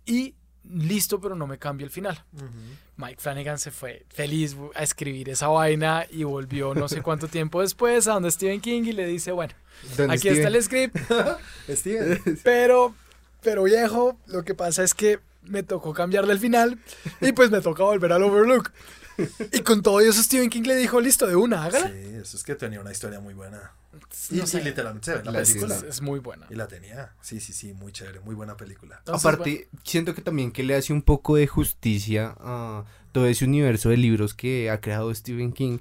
[0.04, 0.34] y
[0.64, 2.22] listo, pero no me cambie el final.
[2.96, 7.62] Mike Flanagan se fue feliz a escribir esa vaina y volvió no sé cuánto tiempo
[7.62, 9.54] después a donde Stephen King y le dice, bueno,
[9.96, 10.36] ¿Dónde aquí Steven?
[10.36, 10.96] está el script,
[11.70, 12.40] Steven.
[12.44, 12.94] pero,
[13.40, 16.78] pero viejo, lo que pasa es que me tocó cambiarle el final
[17.20, 18.72] y pues me toca volver al Overlook.
[19.52, 21.88] Y con todo eso Stephen King le dijo, listo, de una, hágala.
[21.88, 23.72] Sí, eso es que tenía una historia muy buena.
[24.30, 25.76] Y, No y sé, literalmente se ve la La película.
[25.76, 26.46] es, es muy buena.
[26.48, 27.12] Y la tenía.
[27.20, 28.96] Sí, sí, sí, muy chévere, muy buena película.
[28.98, 33.44] Entonces, Aparte, siento que también que le hace un poco de justicia a todo ese
[33.44, 35.78] universo de libros que ha creado Stephen King,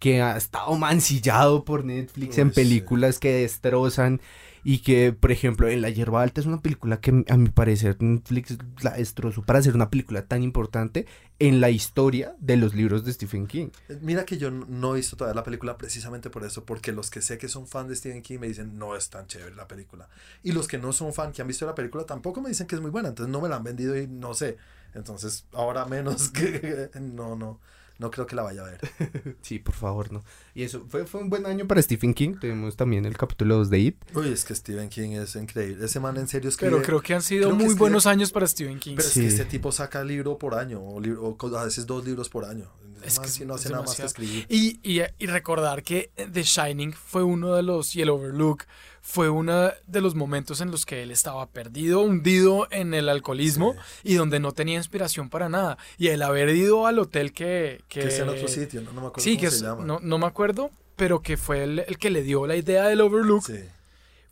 [0.00, 2.54] que ha estado mancillado por Netflix en sí.
[2.54, 4.20] películas que destrozan
[4.64, 7.96] y que, por ejemplo, en La Hierba Alta es una película que a mi parecer
[8.00, 11.06] Netflix la destrozó para hacer una película tan importante
[11.38, 13.68] en la historia de los libros de Stephen King.
[13.88, 17.10] Eh, Mira que yo no he visto todavía la película precisamente por eso, porque los
[17.10, 19.66] que sé que son fan de Stephen King me dicen no es tan chévere la
[19.66, 20.08] película.
[20.42, 22.74] Y los que no son fan, que han visto la película, tampoco me dicen que
[22.74, 24.58] es muy buena, entonces no me la han vendido y no sé.
[24.94, 27.60] Entonces, ahora menos que no, no,
[28.00, 28.80] no creo que la vaya a ver.
[29.42, 30.24] Sí, por favor, no.
[30.54, 32.34] Y eso fue, fue un buen año para Stephen King.
[32.40, 33.96] Tuvimos también el capítulo 2 de It.
[34.14, 35.84] Uy, es que Stephen King es increíble.
[35.84, 36.72] Ese man en serio escribe.
[36.72, 38.96] Pero creo que han sido muy escribe- buenos años para Stephen King.
[38.96, 42.04] Pero es que este tipo saca libro por año, o, libro- o a veces dos
[42.04, 42.68] libros por año.
[43.04, 44.44] Es que no es hace nada más que escribir.
[44.50, 48.64] Y, y, y recordar que The Shining fue uno de los, y el Overlook
[49.02, 53.74] fue uno de los momentos en los que él estaba perdido, hundido en el alcoholismo
[54.02, 55.78] y donde no tenía inspiración para nada.
[55.98, 57.82] Y el haber ido al hotel que...
[57.88, 59.84] Que es en otro sitio, no, no me acuerdo Sí, cómo que se es- llama.
[59.84, 63.00] no, no me acuerdo, pero que fue el, el que le dio la idea del
[63.00, 63.44] Overlook.
[63.46, 63.60] Sí.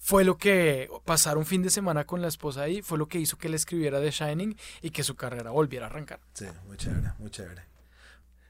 [0.01, 3.19] Fue lo que pasar un fin de semana con la esposa ahí, fue lo que
[3.19, 6.21] hizo que él escribiera The Shining y que su carrera volviera a arrancar.
[6.35, 7.63] Sí, muy chévere, muy chévere.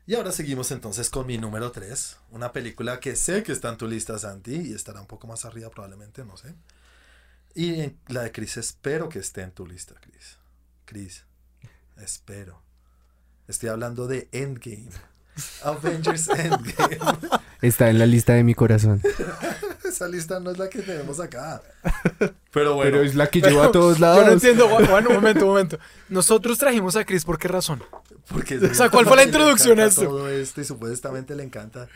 [0.08, 3.76] Y ahora seguimos entonces con mi número 3, una película que sé que está en
[3.76, 6.54] tu lista, Santi, y estará un poco más arriba probablemente, no sé.
[7.54, 10.38] Y en- la de Chris espero que esté en tu lista, Chris.
[10.86, 11.26] Chris,
[11.98, 12.62] espero.
[13.48, 14.88] Estoy hablando de Endgame.
[15.62, 16.98] Avengers Endgame.
[17.60, 19.02] Está en la lista de mi corazón.
[19.84, 21.60] Esa lista no es la que tenemos acá.
[22.50, 24.32] Pero bueno, Pero es la que lleva a todos Yo no lados.
[24.32, 25.78] entiendo, Juan, un momento, un momento.
[26.08, 27.82] Nosotros trajimos a Chris por qué razón.
[28.30, 30.02] Porque O sea, ¿cuál fue la introducción a esto?
[30.02, 31.88] Todo esto y supuestamente le encanta.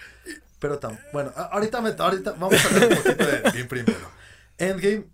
[0.59, 4.11] Pero tan, bueno, ahorita, me, ahorita vamos a hablar un poquito de Endgame primero.
[4.59, 5.07] Endgame,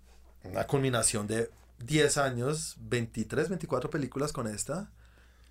[0.43, 1.49] una culminación de
[1.79, 4.91] 10 años, 23, 24 películas con esta.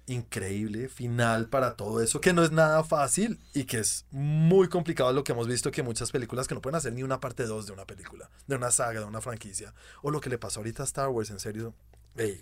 [0.06, 5.12] Increíble final para todo eso, que no es nada fácil y que es muy complicado
[5.12, 7.66] lo que hemos visto que muchas películas que no pueden hacer ni una parte 2
[7.66, 9.74] de una película, de una saga, de una franquicia.
[10.00, 11.74] O lo que le pasó ahorita a Star Wars, en serio.
[12.16, 12.40] ey,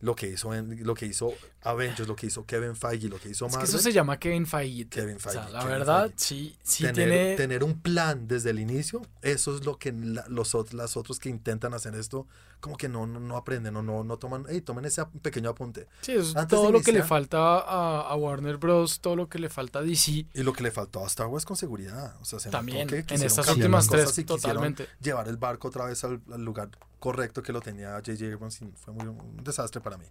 [0.00, 1.32] lo que hizo lo que hizo
[1.62, 3.74] Avengers, lo que hizo Kevin Feige, lo que hizo Es que Marvel.
[3.74, 4.88] eso se llama Kevin Feige.
[4.88, 6.14] Kevin O sea, Feige, la Kevin verdad, Feige.
[6.18, 7.36] sí, sí tener, tiene...
[7.36, 11.28] tener un plan desde el inicio, eso es lo que la- los, las otros que
[11.28, 12.26] intentan hacer esto,
[12.60, 15.86] como que no, no, no aprenden o no, no toman, hey, tomen ese pequeño apunte.
[16.00, 19.16] Sí, es antes todo de lo que le iniciar- falta a, a Warner Bros., todo
[19.16, 20.26] lo que le falta a DC.
[20.32, 22.16] Y lo que le faltó a Star Wars con seguridad.
[22.20, 24.86] O sea, se También, que en estas últimas tres, totalmente.
[25.00, 28.24] Llevar el barco otra vez al, al lugar correcto que lo tenía J.J.
[28.34, 30.06] Abrams y fue muy, un desastre para mí.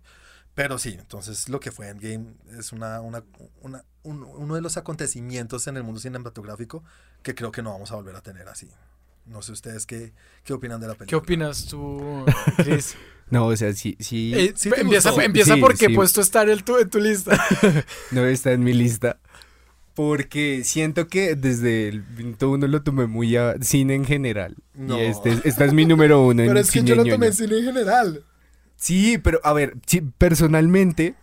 [0.55, 3.23] Pero sí, entonces lo que fue Endgame es una, una,
[3.61, 6.83] una, un- uno de los acontecimientos en el mundo cinematográfico
[7.21, 8.67] que creo que no vamos a volver a tener así.
[9.28, 10.13] No sé ustedes qué,
[10.43, 11.19] qué opinan de la ¿Qué película.
[11.19, 12.25] opinas tú,
[12.57, 12.95] Chris?
[13.30, 14.34] No, o sea, sí, sí.
[14.34, 17.38] Eh, sí empieza empieza Sí, porque puesto estar el tu, en tu lista.
[18.11, 19.19] No está en mi lista.
[19.95, 24.55] Porque siento que desde el minuto uno lo tomé muy a cine en general.
[24.75, 24.97] No.
[24.97, 27.34] Y este, esta es mi número uno en cine ñoño.
[27.34, 28.23] cine en general.
[28.75, 31.15] Sí, pero a ver, sí, personalmente,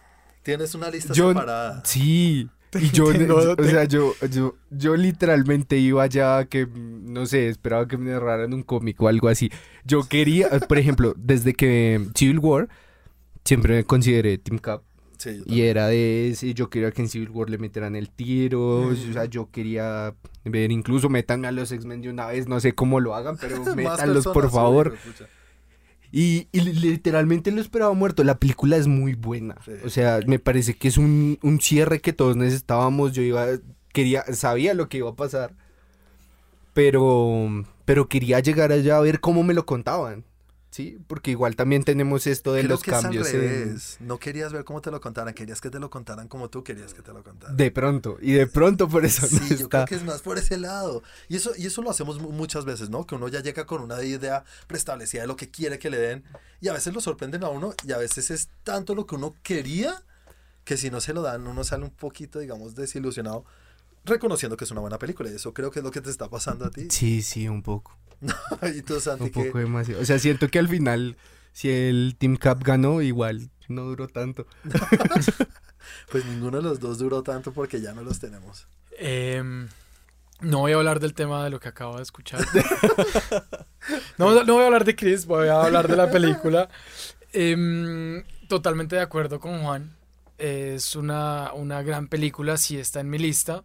[0.42, 1.82] Tienes una lista Yo- separada.
[1.86, 2.50] sí.
[2.80, 7.96] Y yo, o sea, yo, yo, yo literalmente iba allá que, no sé, esperaba que
[7.96, 9.50] me narraran un cómic o algo así.
[9.84, 12.68] Yo quería, por ejemplo, desde que Civil War,
[13.44, 14.82] siempre me consideré Team Cap.
[15.16, 18.88] Sí, Y era de ese, yo quería que en Civil War le metieran el tiro,
[18.88, 19.12] o Mm.
[19.12, 20.14] sea, yo quería
[20.44, 23.56] ver, incluso métanme a los X-Men de una vez, no sé cómo lo hagan, pero
[23.76, 24.96] métanlos por favor.
[26.16, 29.72] Y, y li- literalmente lo esperaba muerto, la película es muy buena, Sí.
[29.84, 33.46] o sea, me parece que es un, un cierre que todos necesitábamos, yo iba,
[33.92, 35.54] quería, sabía lo que iba a pasar,
[36.72, 40.24] pero, pero quería llegar allá a ver cómo me lo contaban,
[40.74, 40.98] ¿sí?
[41.06, 43.28] Porque igual también tenemos esto de Creo los que es al cambios.
[43.32, 43.78] en-.
[44.00, 46.92] No querías ver cómo te lo contaran, querías que te lo contaran como tú querías
[46.94, 47.56] que te lo contaran.
[47.56, 49.68] De pronto, y de pronto por eso Sí, no yo está.
[49.68, 51.04] creo que es más por ese lado.
[51.28, 53.06] Y eso, y eso lo hacemos mu- muchas veces, ¿no?
[53.06, 56.24] Que uno ya llega con una idea preestablecida de lo que quiere que le den.
[56.60, 59.36] Y a veces lo sorprenden a uno y a veces es tanto lo que uno
[59.44, 60.02] quería
[60.64, 63.44] que si no se lo dan, uno sale un poquito, digamos, desilusionado,
[64.04, 65.30] reconociendo que es una buena película.
[65.30, 66.88] Y eso creo que es lo que te está pasando a ti.
[66.90, 67.96] Sí, sí, un poco.
[68.76, 70.00] y tú, Santi, Un que poco demasiado.
[70.00, 71.16] O sea, siento que al final,
[71.52, 74.46] si el Team Cap ganó, igual no duró tanto.
[76.10, 78.66] pues ninguno de los dos duró tanto porque ya no los tenemos.
[78.98, 79.68] Em,
[80.40, 82.40] no voy a hablar del tema de lo que acabo de escuchar.
[84.18, 86.68] no, no voy a hablar de Chris, voy a hablar de la película.
[87.32, 89.96] Em, totalmente de acuerdo con Juan.
[90.36, 93.62] Es una, una gran película, sí está en mi lista.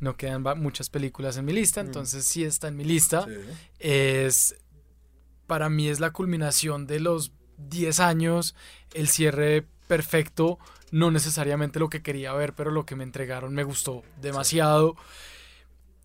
[0.00, 1.86] No quedan muchas películas en mi lista, Mm.
[1.86, 3.24] entonces sí está en mi lista.
[3.24, 3.32] Sí.
[3.78, 4.56] es
[5.46, 8.54] para mí es la culminación de los 10 años,
[8.94, 10.58] el cierre perfecto,
[10.90, 14.96] no necesariamente lo que quería ver, pero lo que me entregaron me gustó demasiado.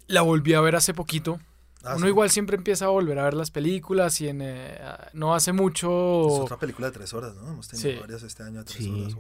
[0.08, 1.40] La volví a ver hace poquito
[1.84, 2.10] Ah, Uno sí.
[2.10, 4.80] igual siempre empieza a volver a ver las películas y en, eh,
[5.14, 7.50] no hace Es mucho otra película de tres horas, ¿no?
[7.54, 7.98] Hemos tenido Sí.
[8.00, 8.90] varias este año de tres Sí.
[8.92, 9.16] horas,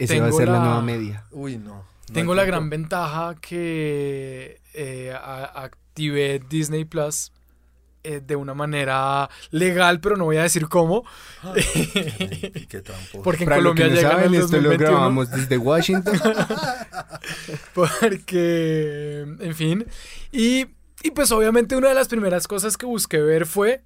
[0.00, 0.54] Es- va a ser la...
[0.54, 1.24] la- nueva media.
[1.30, 1.84] Uy, no.
[2.12, 7.32] Tengo la gran ventaja que eh, a- activé Disney Plus
[8.04, 11.04] eh, de una manera legal, pero no voy a decir cómo.
[11.42, 13.22] Ay, qué tramposo.
[13.22, 14.90] Porque en Para Colombia no saben, el esto lo 2021.
[14.92, 16.20] grabamos desde Washington.
[17.74, 19.86] Porque, en fin.
[20.32, 20.66] Y,
[21.02, 23.82] y pues obviamente una de las primeras cosas que busqué ver fue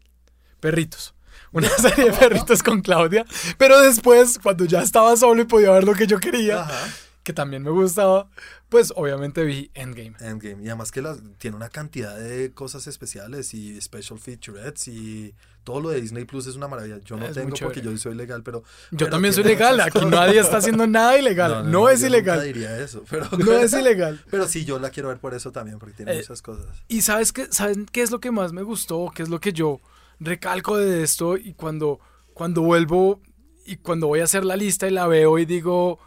[0.61, 1.15] Perritos.
[1.53, 3.25] Una serie de perritos con Claudia.
[3.59, 6.89] Pero después, cuando ya estaba solo y podía ver lo que yo quería, Ajá.
[7.23, 8.29] Que también me gustaba,
[8.69, 10.15] pues obviamente vi Endgame.
[10.21, 10.63] Endgame.
[10.65, 15.81] Y además que las- tiene una cantidad de cosas especiales y special featurettes y todo
[15.83, 16.99] lo de Disney Plus es una maravilla.
[17.05, 18.63] Yo no Es tengo porque yo soy legal, pero...
[18.91, 19.79] Yo pero también soy legal.
[19.81, 21.65] Aquí nadie está haciendo nada ilegal.
[21.71, 22.39] No, es yo ilegal.
[22.39, 23.29] nunca diría eso, pero...
[23.37, 24.25] No es ilegal.
[24.31, 26.65] Pero sí, yo la quiero ver por eso también, porque tiene Eh, muchas cosas.
[26.89, 29.13] Y sabes qué, ¿saben qué es lo que más me gustó?
[29.15, 29.81] ¿Qué es lo que yo
[30.19, 31.37] recalco de esto?
[31.37, 32.01] Y cuando,
[32.33, 33.21] cuando vuelvo
[33.67, 35.99] y cuando voy a hacer la lista y la veo y digo,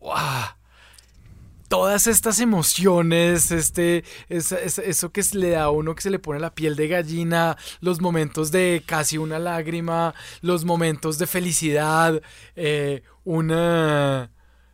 [0.00, 0.56] ¡wow!
[1.68, 6.52] Todas estas emociones, este, eso que le da a uno que se le pone la
[6.52, 12.20] piel de gallina, los momentos de casi una lágrima, los momentos de felicidad,
[12.56, 14.32] eh, una,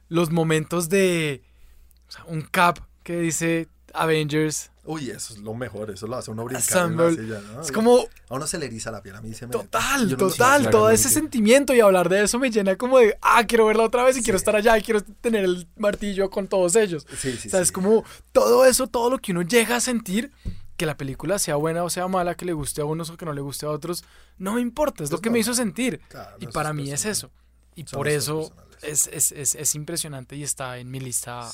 [0.08, 1.42] los momentos de
[2.08, 6.30] o sea, un cap que dice Avengers, Uy, eso es lo mejor, eso lo hace
[6.30, 7.22] uno brincar en la Assemble.
[7.22, 7.60] silla, ¿no?
[7.60, 9.52] Es como A uno se le eriza la piel, a mí se me...
[9.52, 13.66] total, total, todo ese sentimiento y hablar de eso me llena como de, ah, quiero
[13.66, 17.06] verla otra vez y quiero estar allá y quiero tener el martillo con todos ellos.
[17.18, 20.32] Sí, sí, o sea, es como todo eso, todo lo que uno llega a sentir,
[20.76, 23.24] que la película sea buena o sea mala, que le guste a unos o que
[23.24, 24.04] no le guste a otros,
[24.38, 26.00] no me importa, es lo que me hizo sentir.
[26.08, 27.30] Claro, Y para mí es eso.
[27.74, 31.50] Y Son por eso es, es, es, es impresionante y está en mi lista.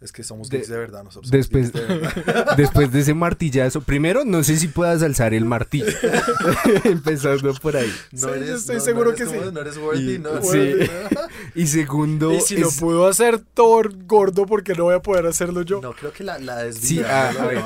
[0.00, 1.30] Es que somos De- geeks de verdad, nosotros.
[1.30, 2.56] después- de verdad.
[2.58, 5.86] Después de ese martillazo, primero no sé si puedas alzar el martillo.
[6.84, 7.90] Empezando por ahí.
[8.12, 9.50] Sí, yo estoy seguro que como- sí.
[9.52, 10.42] No eres worthy, Y- no.
[10.42, 10.74] sí.
[11.12, 11.20] ¿no?
[11.54, 15.62] Y segundo, Y si lo pudo hacer Thor gordo, porque no voy a poder hacerlo
[15.62, 15.80] yo?
[15.80, 17.28] No, creo que la, la Sí, desvía.
[17.28, 17.56] ah, no a lo ver.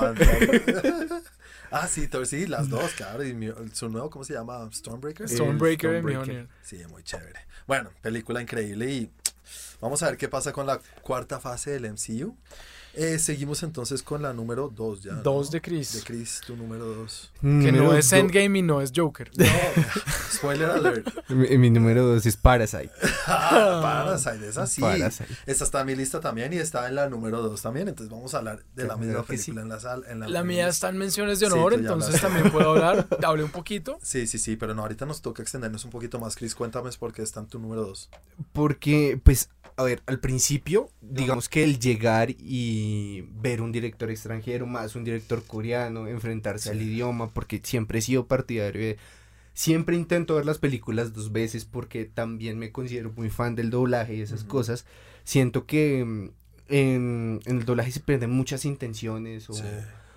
[0.68, 1.22] levanta.
[1.70, 3.24] ah, sí, Thor, sí, las dos, claro.
[3.24, 4.68] Y mi- su nuevo, ¿cómo se llama?
[4.72, 5.28] Stormbreaker.
[5.28, 6.48] Stormbreaker Stormbreaker.
[6.62, 7.40] Sí, muy chévere.
[7.66, 9.10] Bueno, película increíble y
[9.80, 12.36] vamos a ver qué pasa con la cuarta fase del MCU.
[13.00, 15.14] Eh, seguimos entonces con la número 2 ya.
[15.14, 15.52] Dos ¿no?
[15.52, 15.92] de Chris.
[15.92, 17.32] De Chris, tu número 2.
[17.40, 19.30] Que no es Endgame y no es Joker.
[19.36, 19.44] No,
[20.32, 21.08] spoiler alert.
[21.28, 22.90] Mi, mi número dos es Parasite.
[23.30, 24.80] Ah, Parasite, esa sí.
[24.80, 25.28] Parasite.
[25.46, 27.88] Esta está en mi lista también y está en la número 2 también.
[27.88, 29.26] Entonces vamos a hablar de la misma sí.
[29.28, 30.10] película en la sala.
[30.10, 33.06] En la, La mía está en menciones de honor, entonces también puedo hablar.
[33.22, 33.98] Hablé un poquito.
[34.02, 36.34] Sí, sí, sí, pero no, ahorita nos toca extendernos un poquito más.
[36.36, 38.10] Chris, cuéntame por qué está en tu número 2.
[38.52, 44.66] Porque, pues, a ver, al principio, digamos que el llegar y ver un director extranjero,
[44.66, 48.96] más un director coreano, enfrentarse al idioma, porque siempre he sido partidario de...
[49.54, 54.14] Siempre intento ver las películas dos veces porque también me considero muy fan del doblaje
[54.16, 54.84] y esas cosas.
[55.24, 56.30] Siento que mm,
[56.68, 59.62] en, en el doblaje se pierden muchas intenciones o, Sí.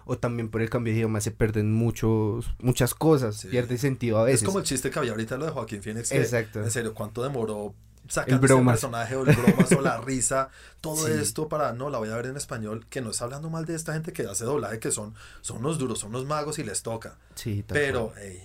[0.05, 3.47] o también por el cambio de idioma se pierden muchos, muchas cosas, Sí.
[3.47, 4.41] pierde sentido a veces.
[4.41, 6.09] Es como el chiste que había ahorita lo de Joaquín Phoenix.
[6.09, 6.63] que, Exacto.
[6.63, 7.73] En serio, ¿cuánto demoró
[8.11, 8.73] El sacar este bromas.
[8.73, 10.49] personaje o el bromas o la risa?
[10.81, 11.11] Todo Sí.
[11.13, 13.75] esto para, no, la voy a ver en español, que no es hablando mal de
[13.75, 16.81] esta gente que hace doblaje, que son, son unos duros, son unos magos y les
[16.83, 17.17] toca.
[17.35, 18.19] Sí, Pero, cual.
[18.23, 18.39] ey,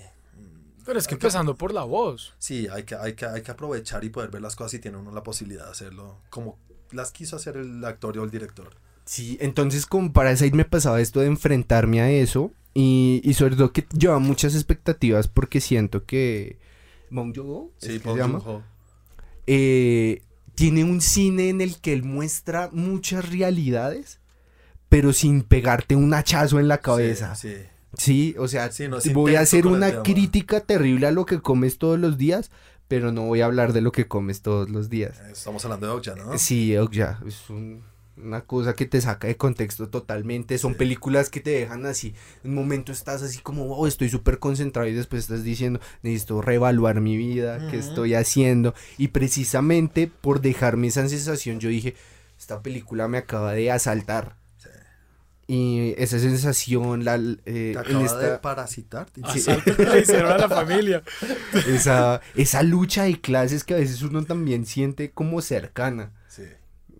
[0.85, 2.35] Pero es que Hay que- empezando por la voz.
[2.39, 4.99] sí, hay que, hay, que, hay que aprovechar y poder ver las cosas y tiene
[4.99, 6.59] uno la posibilidad de hacerlo como
[6.93, 8.71] las quiso hacer el actor o el director.
[9.05, 13.73] Sí, entonces con Parasite me pasaba esto de enfrentarme a eso y, y sobre todo
[13.73, 16.59] que lleva muchas expectativas porque siento que
[17.11, 18.19] Bong Joon-ho, ¿es Sí, Bong?
[18.21, 18.63] Joon-ho.
[19.47, 20.23] Eh,
[20.55, 24.21] tiene un cine en el que él muestra muchas realidades
[24.89, 27.35] pero sin pegarte un hachazo en la cabeza.
[27.35, 27.63] Sí, sí.
[27.99, 31.41] Sí, o sea, Sí, no, es voy a hacer una crítica terrible a lo que
[31.41, 32.51] comes todos los días,
[32.89, 35.19] pero no voy a hablar de lo que comes todos los días.
[35.31, 36.37] Estamos hablando de Okja, ¿no?
[36.39, 37.83] Sí, ya, es un-
[38.17, 40.57] una cosa que te saca de contexto totalmente.
[40.59, 40.79] Son Sí.
[40.79, 42.15] películas que te dejan así.
[42.45, 46.41] En un momento estás así como, wow, estoy súper concentrado y después estás diciendo, necesito
[46.41, 48.75] reevaluar mi vida, qué estoy haciendo.
[48.97, 51.95] Y precisamente por dejarme esa sensación, yo dije,
[52.39, 54.37] esta película me acaba de asaltar.
[54.59, 54.69] Sí.
[55.49, 57.95] Y esa sensación, la, eh, Te
[58.27, 59.07] de parasitar.
[59.35, 59.45] Sí.
[60.03, 61.03] Hicieron a la familia.
[61.69, 66.13] esa, esa lucha de clases que a veces uno también siente como cercana.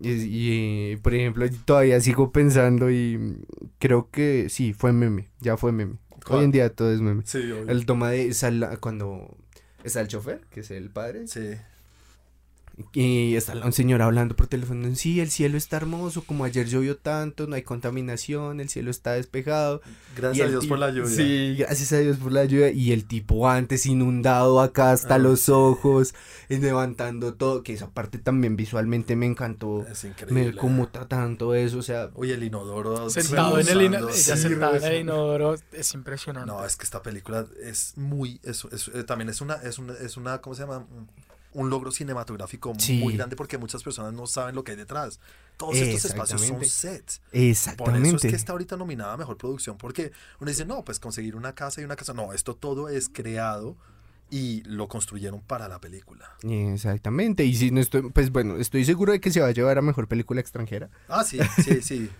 [0.01, 3.37] Y, y, por ejemplo, todavía sigo pensando y
[3.79, 5.95] creo que sí, fue meme, ya fue meme.
[6.25, 6.39] ¿Cuál?
[6.39, 7.23] Hoy en día todo es meme.
[7.25, 7.67] Sí, obvio.
[7.69, 9.35] El toma de sal- cuando
[9.83, 11.51] está el chofer, que es el padre, Sí.
[12.93, 14.93] Y está la señora hablando por teléfono.
[14.95, 19.13] Sí, el cielo está hermoso, como ayer llovió tanto, no hay contaminación, el cielo está
[19.13, 19.81] despejado.
[20.15, 21.09] Gracias a Dios por la lluvia.
[21.09, 22.69] Sí, gracias a Dios por la lluvia.
[22.71, 25.51] Y el tipo antes inundado acá hasta Ah, los sí.
[25.51, 26.13] ojos,
[26.49, 27.63] eh, levantando todo.
[27.63, 29.85] Que esa parte también visualmente me encantó.
[29.91, 30.57] Es Me, increíble.
[30.59, 33.09] cómo tratan todo eso, o sea, Uy, el inodoro.
[33.09, 34.13] Sentado en el inodoro.
[34.13, 36.51] sí, sentada en el inodoro es impresionante.
[36.51, 39.93] No, es que esta película es muy, es, es- eh, también es una, es una,
[39.93, 40.85] es una, ¿cómo se llama?
[41.53, 42.99] Un logro cinematográfico Sí.
[42.99, 45.19] muy grande porque muchas personas no saben lo que hay detrás.
[45.57, 46.69] Todos estos espacios son Exactamente.
[46.69, 47.19] sets.
[47.19, 48.27] Por eso es exactamente.
[48.29, 51.81] que está ahorita nominada a Mejor Producción, porque uno dice, no, pues conseguir una casa
[51.81, 52.13] y una casa.
[52.13, 53.75] No, esto todo es creado
[54.29, 56.29] y lo construyeron para la película.
[56.43, 57.45] Exactamente.
[57.45, 59.81] Y si no estoy, pues bueno, estoy seguro de que se va a llevar a
[59.81, 60.89] mejor película extranjera.
[61.07, 62.09] Ah, sí, sí, sí.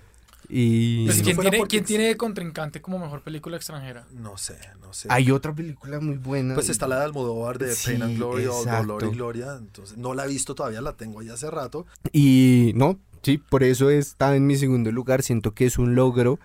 [0.50, 4.08] Y Pues, no ¿quién, tiene, porque- quién tiene de contrincante como mejor película extranjera?
[4.14, 5.08] No sé, no sé.
[5.12, 6.54] hay otra película muy buena.
[6.54, 9.12] Pues está la de Almodóvar de Pain and Sí, Glory o Dolor y exacto.
[9.12, 9.56] Gloria.
[9.60, 11.86] Entonces, no la he visto todavía, la tengo ya hace rato.
[12.14, 15.22] Y no, sí, por eso está en mi segundo lugar.
[15.22, 16.39] Siento que es un logro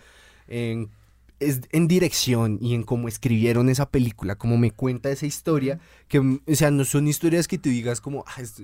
[0.49, 0.91] en,
[1.39, 5.79] es en dirección y en cómo escribieron esa película, cómo me cuenta esa historia.
[6.09, 8.63] Que, o sea, no son historias que tú digas como, "Ah, esto-".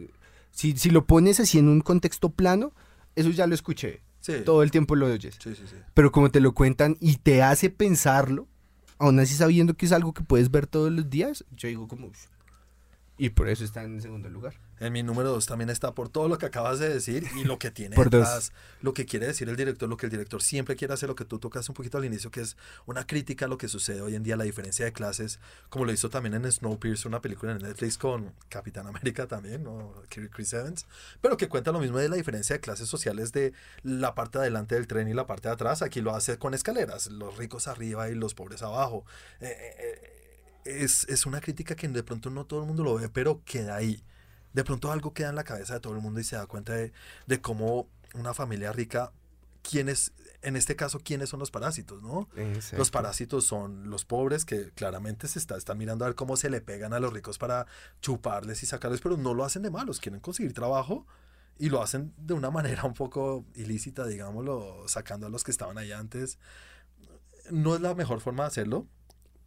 [0.51, 2.73] si, si lo pones así en un contexto plano,
[3.15, 4.01] eso ya lo escuché.
[4.29, 4.43] Sí.
[4.45, 5.39] Todo el tiempo lo oyes.
[5.43, 5.77] Sí, sí, sí.
[5.95, 8.47] Pero como te lo cuentan y te hace pensarlo,
[8.99, 12.11] aún así sabiendo que es algo que puedes ver todos los días, yo digo como...
[13.17, 14.53] Y por eso está en segundo lugar.
[14.81, 17.59] En mi número dos también está por todo lo que acabas de decir y lo
[17.59, 18.21] que tiene Por dos.
[18.21, 18.53] detrás,
[18.83, 21.25] lo que quiere decir el director, lo que el director siempre quiere hacer, lo que
[21.25, 22.57] tú tocas un poquito al inicio, que es
[22.87, 25.93] una crítica a lo que sucede hoy en día, la diferencia de clases, como lo
[25.93, 29.95] hizo también en Snowpiercer, una película en Netflix con Capitán América también, ¿no?
[30.09, 30.87] Chris Evans,
[31.21, 33.53] pero que cuenta lo mismo de la diferencia de clases sociales de
[33.83, 35.83] la parte de adelante del tren y la parte de atrás.
[35.83, 39.05] Aquí lo hace con escaleras, los ricos arriba y los pobres abajo.
[39.41, 42.95] Eh, eh, eh, es, es una crítica que de pronto no todo el mundo lo
[42.97, 44.03] ve, pero queda ahí.
[44.59, 46.73] De pronto algo queda en la cabeza de todo el mundo y se da cuenta
[46.75, 46.93] de,
[47.27, 49.13] de cómo una familia rica,
[49.63, 52.29] quiénes, en este caso, quiénes son los parásitos, ¿no?
[52.77, 56.51] Los parásitos son los pobres que claramente se está, están mirando a ver cómo se
[56.51, 57.67] le pegan a los ricos para
[58.01, 61.07] chuparles y sacarles, pero no lo hacen de malos, quieren conseguir trabajo
[61.59, 65.79] y lo hacen de una manera un poco ilícita, digámoslo, sacando a los que estaban
[65.79, 66.39] ahí antes.
[67.51, 68.87] No es la mejor forma de hacerlo,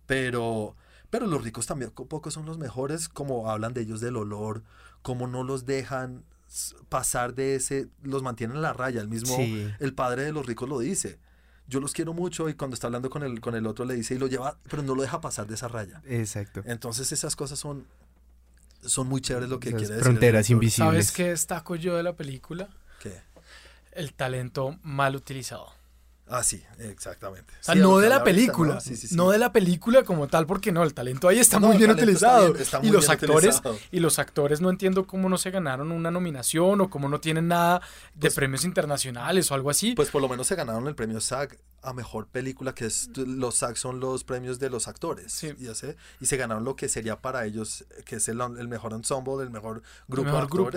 [0.05, 0.75] pero,
[1.09, 4.63] pero los ricos también co- pocos son los mejores, como hablan de ellos del olor,
[5.01, 6.23] como no los dejan
[6.89, 9.69] pasar de ese, los mantienen a la raya, el mismo, Sí.
[9.79, 11.17] el padre de los ricos lo dice.
[11.67, 14.15] Yo los quiero mucho y cuando está hablando con el, con el otro le dice
[14.15, 16.01] y lo lleva, pero no lo deja pasar de esa raya.
[16.05, 16.61] Exacto.
[16.65, 17.87] Entonces esas cosas son,
[18.83, 20.07] son muy chéveres lo que Esas quiere decir.
[20.07, 20.91] el fronteras invisibles.
[20.91, 22.67] ¿Sabes qué destaco yo de la película?
[23.01, 23.21] ¿Qué?
[23.93, 25.67] El talento mal utilizado.
[26.27, 27.51] Ah, sí, exactamente.
[27.59, 28.81] O sea, Sí, no de la película, ¿no?
[28.81, 29.15] Sí, sí, sí.
[29.15, 31.79] no de la película como tal, porque no, el talento ahí está No, muy el
[31.79, 32.51] bien está utilizado.
[32.53, 33.77] bien- está y los actores, utilizado.
[33.91, 37.49] y los actores no entiendo cómo no se ganaron una nominación o cómo no tienen
[37.49, 37.81] nada
[38.13, 39.93] de Pues- premios internacionales o algo así.
[39.93, 43.55] Pues por lo menos se ganaron el premio SAG a mejor película, que es los
[43.55, 45.33] SAG son los premios de los actores.
[45.33, 45.53] Sí.
[45.59, 48.93] Ya sé, y se ganaron lo que sería para ellos, que es el, el mejor
[48.93, 50.71] ensemble, el mejor grupo mejor de grupo.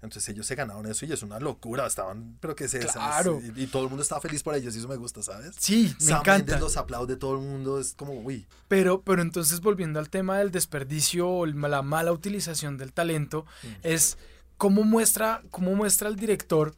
[0.00, 3.40] Entonces ellos se ganaron eso y es una locura, estaban, pero que se Claro.
[3.56, 5.56] Y, y todo el mundo estaba feliz por ellos y eso me gusta, ¿sabes?
[5.58, 6.36] sí, me Sam encanta.
[6.52, 10.38] Mendes los aplaude todo el mundo, es como, uy, Pero, pero entonces volviendo al tema
[10.38, 13.66] del desperdicio o la mala utilización del talento, Mm.
[13.82, 14.18] es
[14.56, 16.74] cómo muestra, cómo muestra el director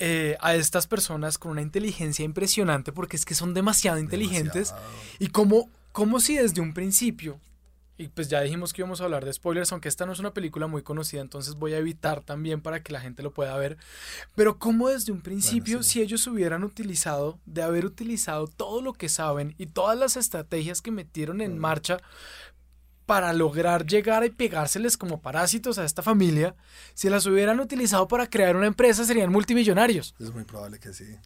[0.00, 4.82] eh, a estas personas con una inteligencia impresionante, porque es que son demasiado inteligentes, demasiado.
[5.20, 7.38] y cómo, cómo si desde un principio,
[7.98, 10.32] y pues ya dijimos que íbamos a hablar de spoilers, aunque esta no es una
[10.34, 13.76] película muy conocida, entonces voy a evitar también para que la gente lo pueda ver,
[14.34, 15.90] pero cómo desde un principio, sí.
[15.90, 20.80] si ellos hubieran utilizado, de haber utilizado todo lo que saben y todas las estrategias
[20.82, 21.60] que metieron en Mm.
[21.60, 21.98] marcha
[23.06, 26.54] para lograr llegar y pegárseles como parásitos a esta familia,
[26.94, 30.14] si las hubieran utilizado para crear una empresa serían multimillonarios.
[30.18, 31.16] Es muy probable que sí.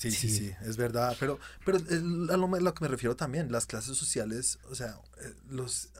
[0.00, 0.38] Sí, sí, Sí.
[0.48, 1.16] sí, es verdad.
[1.20, 4.98] Pero, pero a lo, a lo que me refiero también, las clases sociales, o sea,
[5.22, 5.90] eh, los,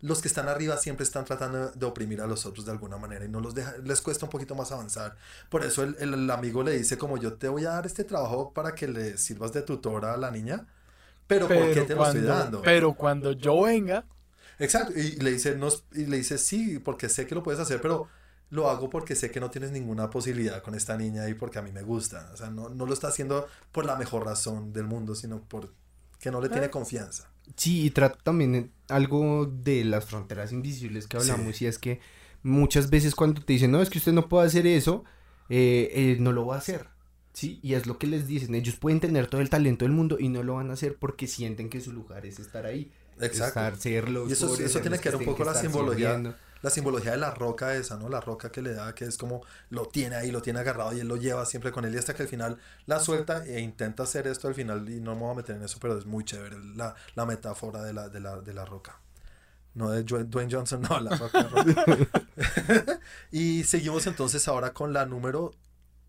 [0.00, 3.24] los que están arriba siempre están tratando de oprimir a los otros de alguna manera
[3.24, 5.16] y no los deja, les cuesta un poquito más avanzar.
[5.50, 8.52] Por eso el, el- amigo le dice como yo te voy a dar este trabajo
[8.54, 10.66] para que le sirvas de tutora a la niña,
[11.26, 12.62] pero, ¿por qué te lo estoy dando?
[12.62, 14.04] pero cuando yo venga,
[14.58, 17.80] Exacto, y le dice, no, y le dice, sí, porque sé que lo puedes hacer,
[17.80, 18.08] pero
[18.50, 21.62] lo hago porque sé que no tienes ninguna posibilidad con esta niña y porque a
[21.62, 22.30] mí me gusta.
[22.32, 25.72] O sea, no, no lo está haciendo por la mejor razón del mundo, sino por
[26.20, 27.28] que no le tiene confianza.
[27.56, 32.00] Sí, y trata también en algo de las fronteras invisibles que hablamos, y es que
[32.42, 35.04] muchas veces cuando te dicen, no, es que usted no puede hacer eso,
[35.48, 36.88] eh, eh, no lo va a hacer.
[37.32, 40.16] Sí, y es lo que les dicen, ellos pueden tener todo el talento del mundo
[40.18, 42.90] y no lo van a hacer porque sienten que su lugar es estar ahí.
[43.20, 43.60] Exacto.
[43.60, 43.74] Estar,
[44.28, 46.14] Y eso- eso tiene que ver un poco la simbología.
[46.14, 46.34] sirviendo.
[46.66, 48.08] La simbología de la roca esa, ¿no?
[48.08, 50.98] La roca que le da, que es como lo tiene ahí, lo tiene agarrado y
[50.98, 54.02] él lo lleva siempre con él y hasta que al final la suelta e intenta
[54.02, 56.24] hacer esto al final y no me voy a meter en eso, pero es muy
[56.24, 58.98] chévere la, la metáfora de la, de, la, de la roca.
[59.74, 61.44] No de Dwayne Johnson, no, la roca.
[61.44, 62.20] roca.
[63.30, 65.52] y seguimos entonces ahora con la número...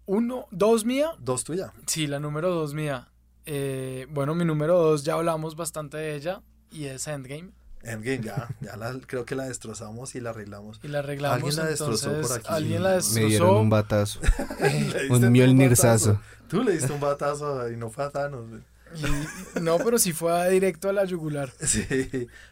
[0.07, 1.11] Uno, dos mía.
[1.19, 1.71] Dos tuya.
[1.85, 3.09] Sí, la número dos mía.
[3.45, 6.41] Eh, bueno, mi número dos ya hablamos bastante de ella
[6.71, 7.51] y es Endgame.
[7.87, 10.79] Endgame ya, ya la, creo que la destrozamos y la arreglamos.
[10.83, 11.37] Y la arreglamos.
[11.37, 12.47] Alguien la destrozó entonces, por aquí.
[12.53, 13.19] Alguien la destrozó.
[13.21, 14.19] Me dieron un batazo.
[14.61, 16.13] Le diste un Mjolnirzazo.
[16.13, 16.21] batazo.
[16.49, 18.47] Tú le diste un batazo y no fue a Thanos.
[18.49, 18.61] güey.
[18.95, 21.51] Y- no, pero sí fue a directo a la yugular.
[21.65, 21.85] Sí.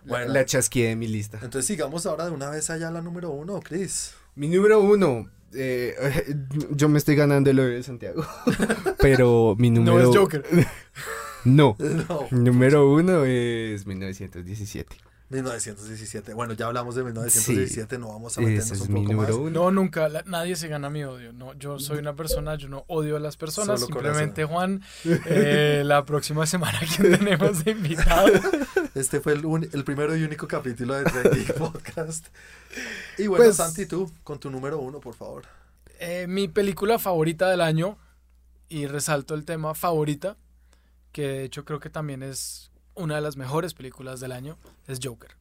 [0.06, 1.38] Bueno, La chasqué de mi lista.
[1.42, 4.14] entonces sigamos ahora de una vez allá a la número uno, Chris.
[4.36, 5.30] Mi número uno.
[5.54, 5.96] eh,
[6.72, 8.26] yo me estoy ganando el de Santiago.
[9.00, 9.98] Pero mi número.
[9.98, 10.44] No es Joker.
[11.46, 11.78] No.
[11.80, 12.28] No.
[12.32, 14.98] Número uno es 1917.
[15.30, 16.34] 1917.
[16.34, 19.38] Bueno, ya hablamos de 1917, no vamos a meternos es un poco número más.
[19.38, 19.50] uno.
[19.50, 20.08] No, nunca.
[20.08, 21.34] la- nadie se gana mi odio.
[21.34, 23.80] No, yo soy una persona, yo no odio a las personas.
[23.80, 24.84] Solo Simplemente, Juan,
[25.26, 28.28] eh, la próxima semana, ¿quién tenemos de invitado?
[28.96, 32.28] Este fue el, uni- el primero y único capítulo de Geek Podcast.
[33.18, 35.44] Y bueno, Pues- Santi, tú, con tu número uno, por favor.
[36.00, 37.98] Eh, mi película favorita del año,
[38.70, 40.38] y resalto el tema favorita,
[41.12, 45.00] que de hecho creo que también es una de las mejores películas del año, es
[45.02, 45.32] Joker.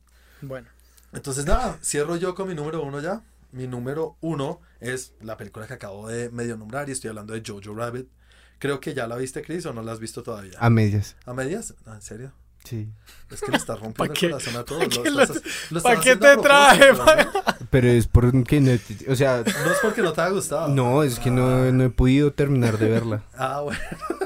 [0.42, 0.68] Bueno,
[1.12, 3.22] Entonces, nada, cierro yo con mi número uno ya.
[3.52, 7.42] Mi número uno es la película que acabo de medio nombrar y estoy hablando de
[7.46, 8.09] Jojo Rabbit.
[8.59, 10.59] Creo que ya la viste, Chris, o no la has visto todavía.
[10.59, 11.16] A medias.
[11.24, 11.74] ¿A medias?
[11.86, 12.32] Ah, ¿En serio?
[12.64, 12.88] Sí.
[13.30, 14.26] Es que le estás rompiendo ¿Pa' qué?
[14.26, 14.84] el corazón a todos.
[14.86, 16.84] ¿Pa' lo qué estás- los- lo ¿pa' estás qué haciendo a te traje.
[17.70, 18.70] Pero es porque no.
[18.78, 20.68] te- O sea, No es porque no te haya gustado.
[20.68, 23.22] no, es que no, no he podido terminar de verla.
[23.36, 23.78] Ah, bueno.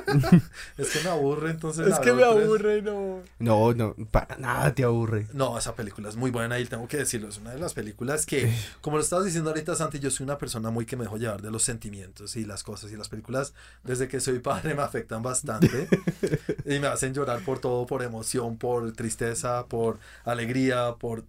[0.78, 1.86] es que me aburre, entonces.
[1.86, 3.20] es que me aburre, no.
[3.38, 5.26] No, no, para nada te aburre.
[5.32, 7.28] No, esa película es muy buena y tengo que decirlo.
[7.28, 10.36] Es una de las películas que, como lo estabas diciendo ahorita, Santi, yo soy una
[10.38, 12.92] persona muy que me dejo llevar de los sentimientos y las cosas.
[12.92, 15.88] Y las películas, desde que soy padre, me afectan bastante.
[16.66, 21.24] y me hacen llorar por todo, por emoción, por tristeza, por alegría, por.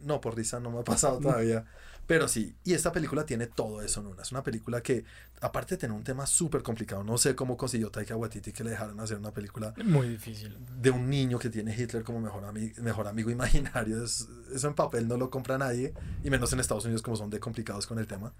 [0.00, 1.64] No, por risa no me ha pasado todavía.
[2.06, 4.22] Pero sí, y esta película tiene todo eso en una.
[4.22, 5.04] Es una película que,
[5.42, 8.70] aparte de tener un tema súper complicado, no sé cómo consiguió Taika Waititi que le
[8.70, 10.56] dejaran hacer una película Muy difícil.
[10.80, 14.02] de un niño que tiene Hitler como mejor, ami- mejor amigo imaginario.
[14.02, 15.92] Es- eso en papel no lo compra nadie,
[16.24, 18.32] y menos en Estados Unidos como son de complicados con el tema.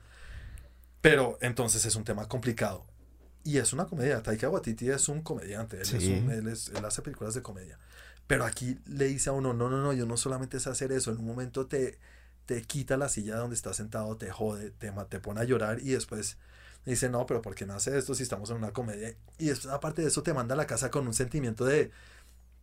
[1.03, 2.87] Pero entonces es un tema complicado.
[3.49, 4.23] Y es una comedia.
[4.23, 5.77] Taika Waititi es un comediante.
[5.77, 7.79] Él, es un- él, es- él hace películas de comedia.
[8.27, 11.11] Pero aquí le dice a uno, no, no, no, yo no solamente sé hacer eso.
[11.13, 11.99] En un momento te,
[12.47, 15.91] te quita la silla donde estás sentado, te jode, te, te pone a llorar y
[15.93, 16.37] después
[16.85, 19.15] dice, no, pero ¿por qué no hace esto si estamos en una comedia?
[19.39, 21.91] Y después, aparte de eso, te manda a la casa con un sentimiento de,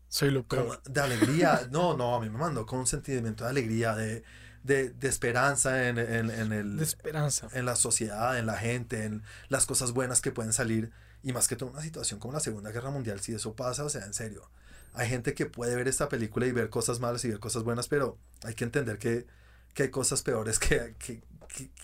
[0.10, 0.46] Soy lo
[0.86, 1.68] de alegría.
[1.72, 4.24] No, no, a mí me mandó con un sentimiento de alegría, de,
[4.66, 7.48] de, de esperanza en, en, en el, De esperanza.
[7.54, 10.92] en la sociedad, en la gente, en las cosas buenas que pueden salir.
[11.22, 13.90] Y más que todo una situación como la Segunda Guerra Mundial, si eso pasa, o
[13.90, 14.50] sea, en serio.
[14.94, 17.88] Hay gente que puede ver esta película y ver cosas malas y ver cosas buenas,
[17.88, 19.28] pero hay que entender que,
[19.74, 21.22] que hay cosas peores que, que,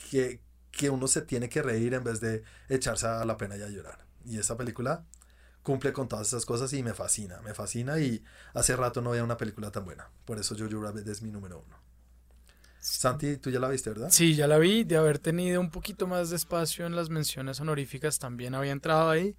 [0.09, 0.39] que,
[0.71, 3.67] que, uno se tiene que reír en vez de echarse a la pena y a
[3.67, 4.05] llorar.
[4.25, 5.05] Y esta película
[5.61, 8.23] cumple con todas esas cosas y me fascina, me fascina y
[8.53, 10.09] hace rato no veía una película tan buena.
[10.25, 11.80] Por eso Jojo Rabbit es mi número uno.
[12.83, 14.09] Santi, tú ya la viste, ¿verdad?
[14.11, 14.83] Sí, ya la vi.
[14.83, 19.09] De haber tenido un poquito más de espacio en las menciones honoríficas, también había entrado
[19.11, 19.35] ahí.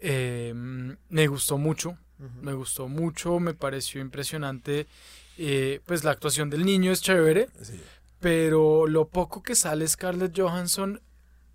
[0.00, 1.98] Eh, me gustó mucho.
[2.42, 3.38] Me gustó mucho.
[3.38, 4.86] Me pareció impresionante.
[5.42, 7.48] eh, pues la actuación del niño es chévere.
[7.62, 7.80] Sí.
[8.18, 11.00] Pero lo poco que sale Scarlett Johansson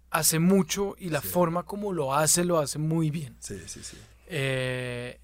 [0.10, 1.28] hace mucho y la Sí.
[1.28, 3.36] forma como lo hace, lo hace muy bien.
[3.40, 3.98] Sí, sí, sí.
[4.28, 5.20] Eh,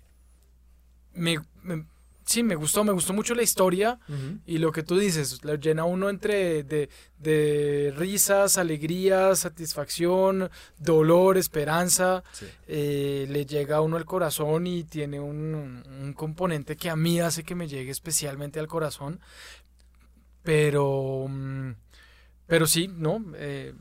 [1.13, 1.85] me, me-
[2.31, 3.99] sí, me gustó, me gustó mucho la historia
[4.45, 11.37] y lo que tú dices, lo llena uno entre de, de risas, alegría, satisfacción, dolor,
[11.37, 12.45] esperanza, Sí.
[12.67, 17.19] eh, le llega a uno al corazón y tiene un, un componente que a mí
[17.19, 19.19] hace que me llegue especialmente al corazón,
[20.43, 21.71] pero, mm,
[22.47, 23.23] pero sí, ¿no?
[23.35, 23.73] Eh,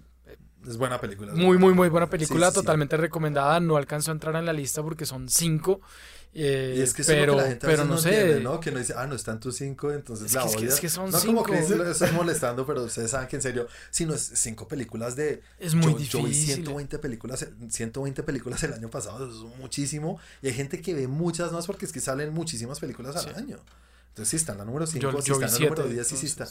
[0.66, 1.32] Es buena película.
[1.32, 1.60] es muy, buena.
[1.60, 2.64] muy, muy buena película, Sí, sí, sí.
[2.66, 3.60] totalmente recomendada.
[3.60, 5.80] No alcanzó a entrar en la lista porque son cinco.
[6.32, 8.08] Eh, Y es que pero, que la gente pero no, sé.
[8.10, 8.60] entiende, ¿no?
[8.60, 10.74] Que no dice, ah, no está en tus cinco, entonces Es la que- odias.
[10.74, 14.06] es que son no como que estás molestando, pero ustedes saben que en serio, si
[14.06, 15.42] no es cinco películas de...
[15.58, 16.54] Es muy yo, yo vi difícil.
[16.56, 20.20] 120 películas, 120 películas el año pasado, eso es muchísimo.
[20.42, 23.30] Y hay gente que ve muchas más porque es que salen muchísimas películas al Sí.
[23.36, 23.58] año.
[24.10, 26.06] Entonces sí está en la número 5, Yo- si está en la número siete, 10,
[26.06, 26.46] sí, sí está.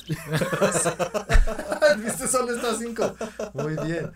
[2.03, 3.15] Viste, solo está 5.
[3.53, 4.11] Muy bien.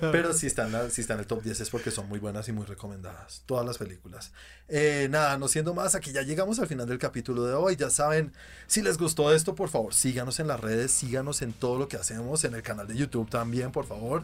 [0.00, 2.52] Pero si están, si están en el top 10 es porque son muy buenas y
[2.52, 3.42] muy recomendadas.
[3.46, 4.32] Todas las películas.
[4.68, 7.76] Eh, nada, no siendo más, aquí ya llegamos al final del capítulo de hoy.
[7.76, 8.32] Ya saben,
[8.66, 11.96] si les gustó esto, por favor, síganos en las redes, síganos en todo lo que
[11.96, 14.22] hacemos, en el canal de YouTube también, por favor.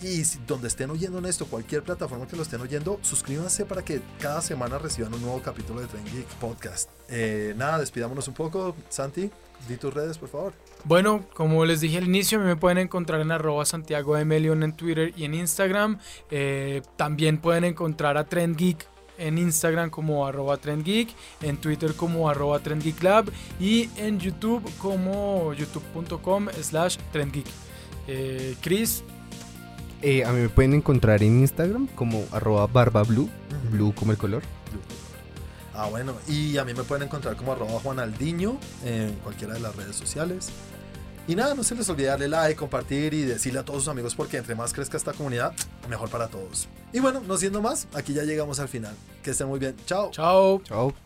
[0.00, 4.02] Y donde estén oyendo en esto, cualquier plataforma que lo estén oyendo, suscríbanse para que
[4.20, 6.90] cada semana reciban un nuevo capítulo de Tren Geek Podcast.
[7.08, 8.76] Eh, nada, despidámonos un poco.
[8.88, 9.30] Santi,
[9.68, 10.52] di tus redes, por favor.
[10.84, 15.12] Bueno, como les dije al inicio, me pueden encontrar en arroba Santiago Emelion en Twitter
[15.16, 15.98] y en Instagram.
[16.30, 18.86] Eh, también pueden encontrar a Trend Geek
[19.18, 21.08] en Instagram como arroba trendgeek,
[21.42, 23.30] en Twitter como arroba trendgeeklab
[23.60, 27.46] y en YouTube como youtube.com slash trendgeek.
[28.06, 29.02] Eh, Chris.
[30.02, 33.28] Eh, a mí me pueden encontrar en Instagram como arroba barbablue,
[33.70, 34.42] blue como el color.
[35.76, 39.76] Ah, bueno, y a mí me pueden encontrar como arroba juanaldiño en cualquiera de las
[39.76, 40.48] redes sociales.
[41.28, 44.14] Y nada, no se les olvide darle like, compartir y decirle a todos sus amigos
[44.14, 45.52] porque entre más crezca esta comunidad,
[45.88, 46.68] mejor para todos.
[46.92, 48.94] Y bueno, no siendo más, aquí ya llegamos al final.
[49.22, 49.74] Que estén muy bien.
[49.86, 50.10] Chao.
[50.12, 50.62] Chao.
[50.64, 51.05] Chao.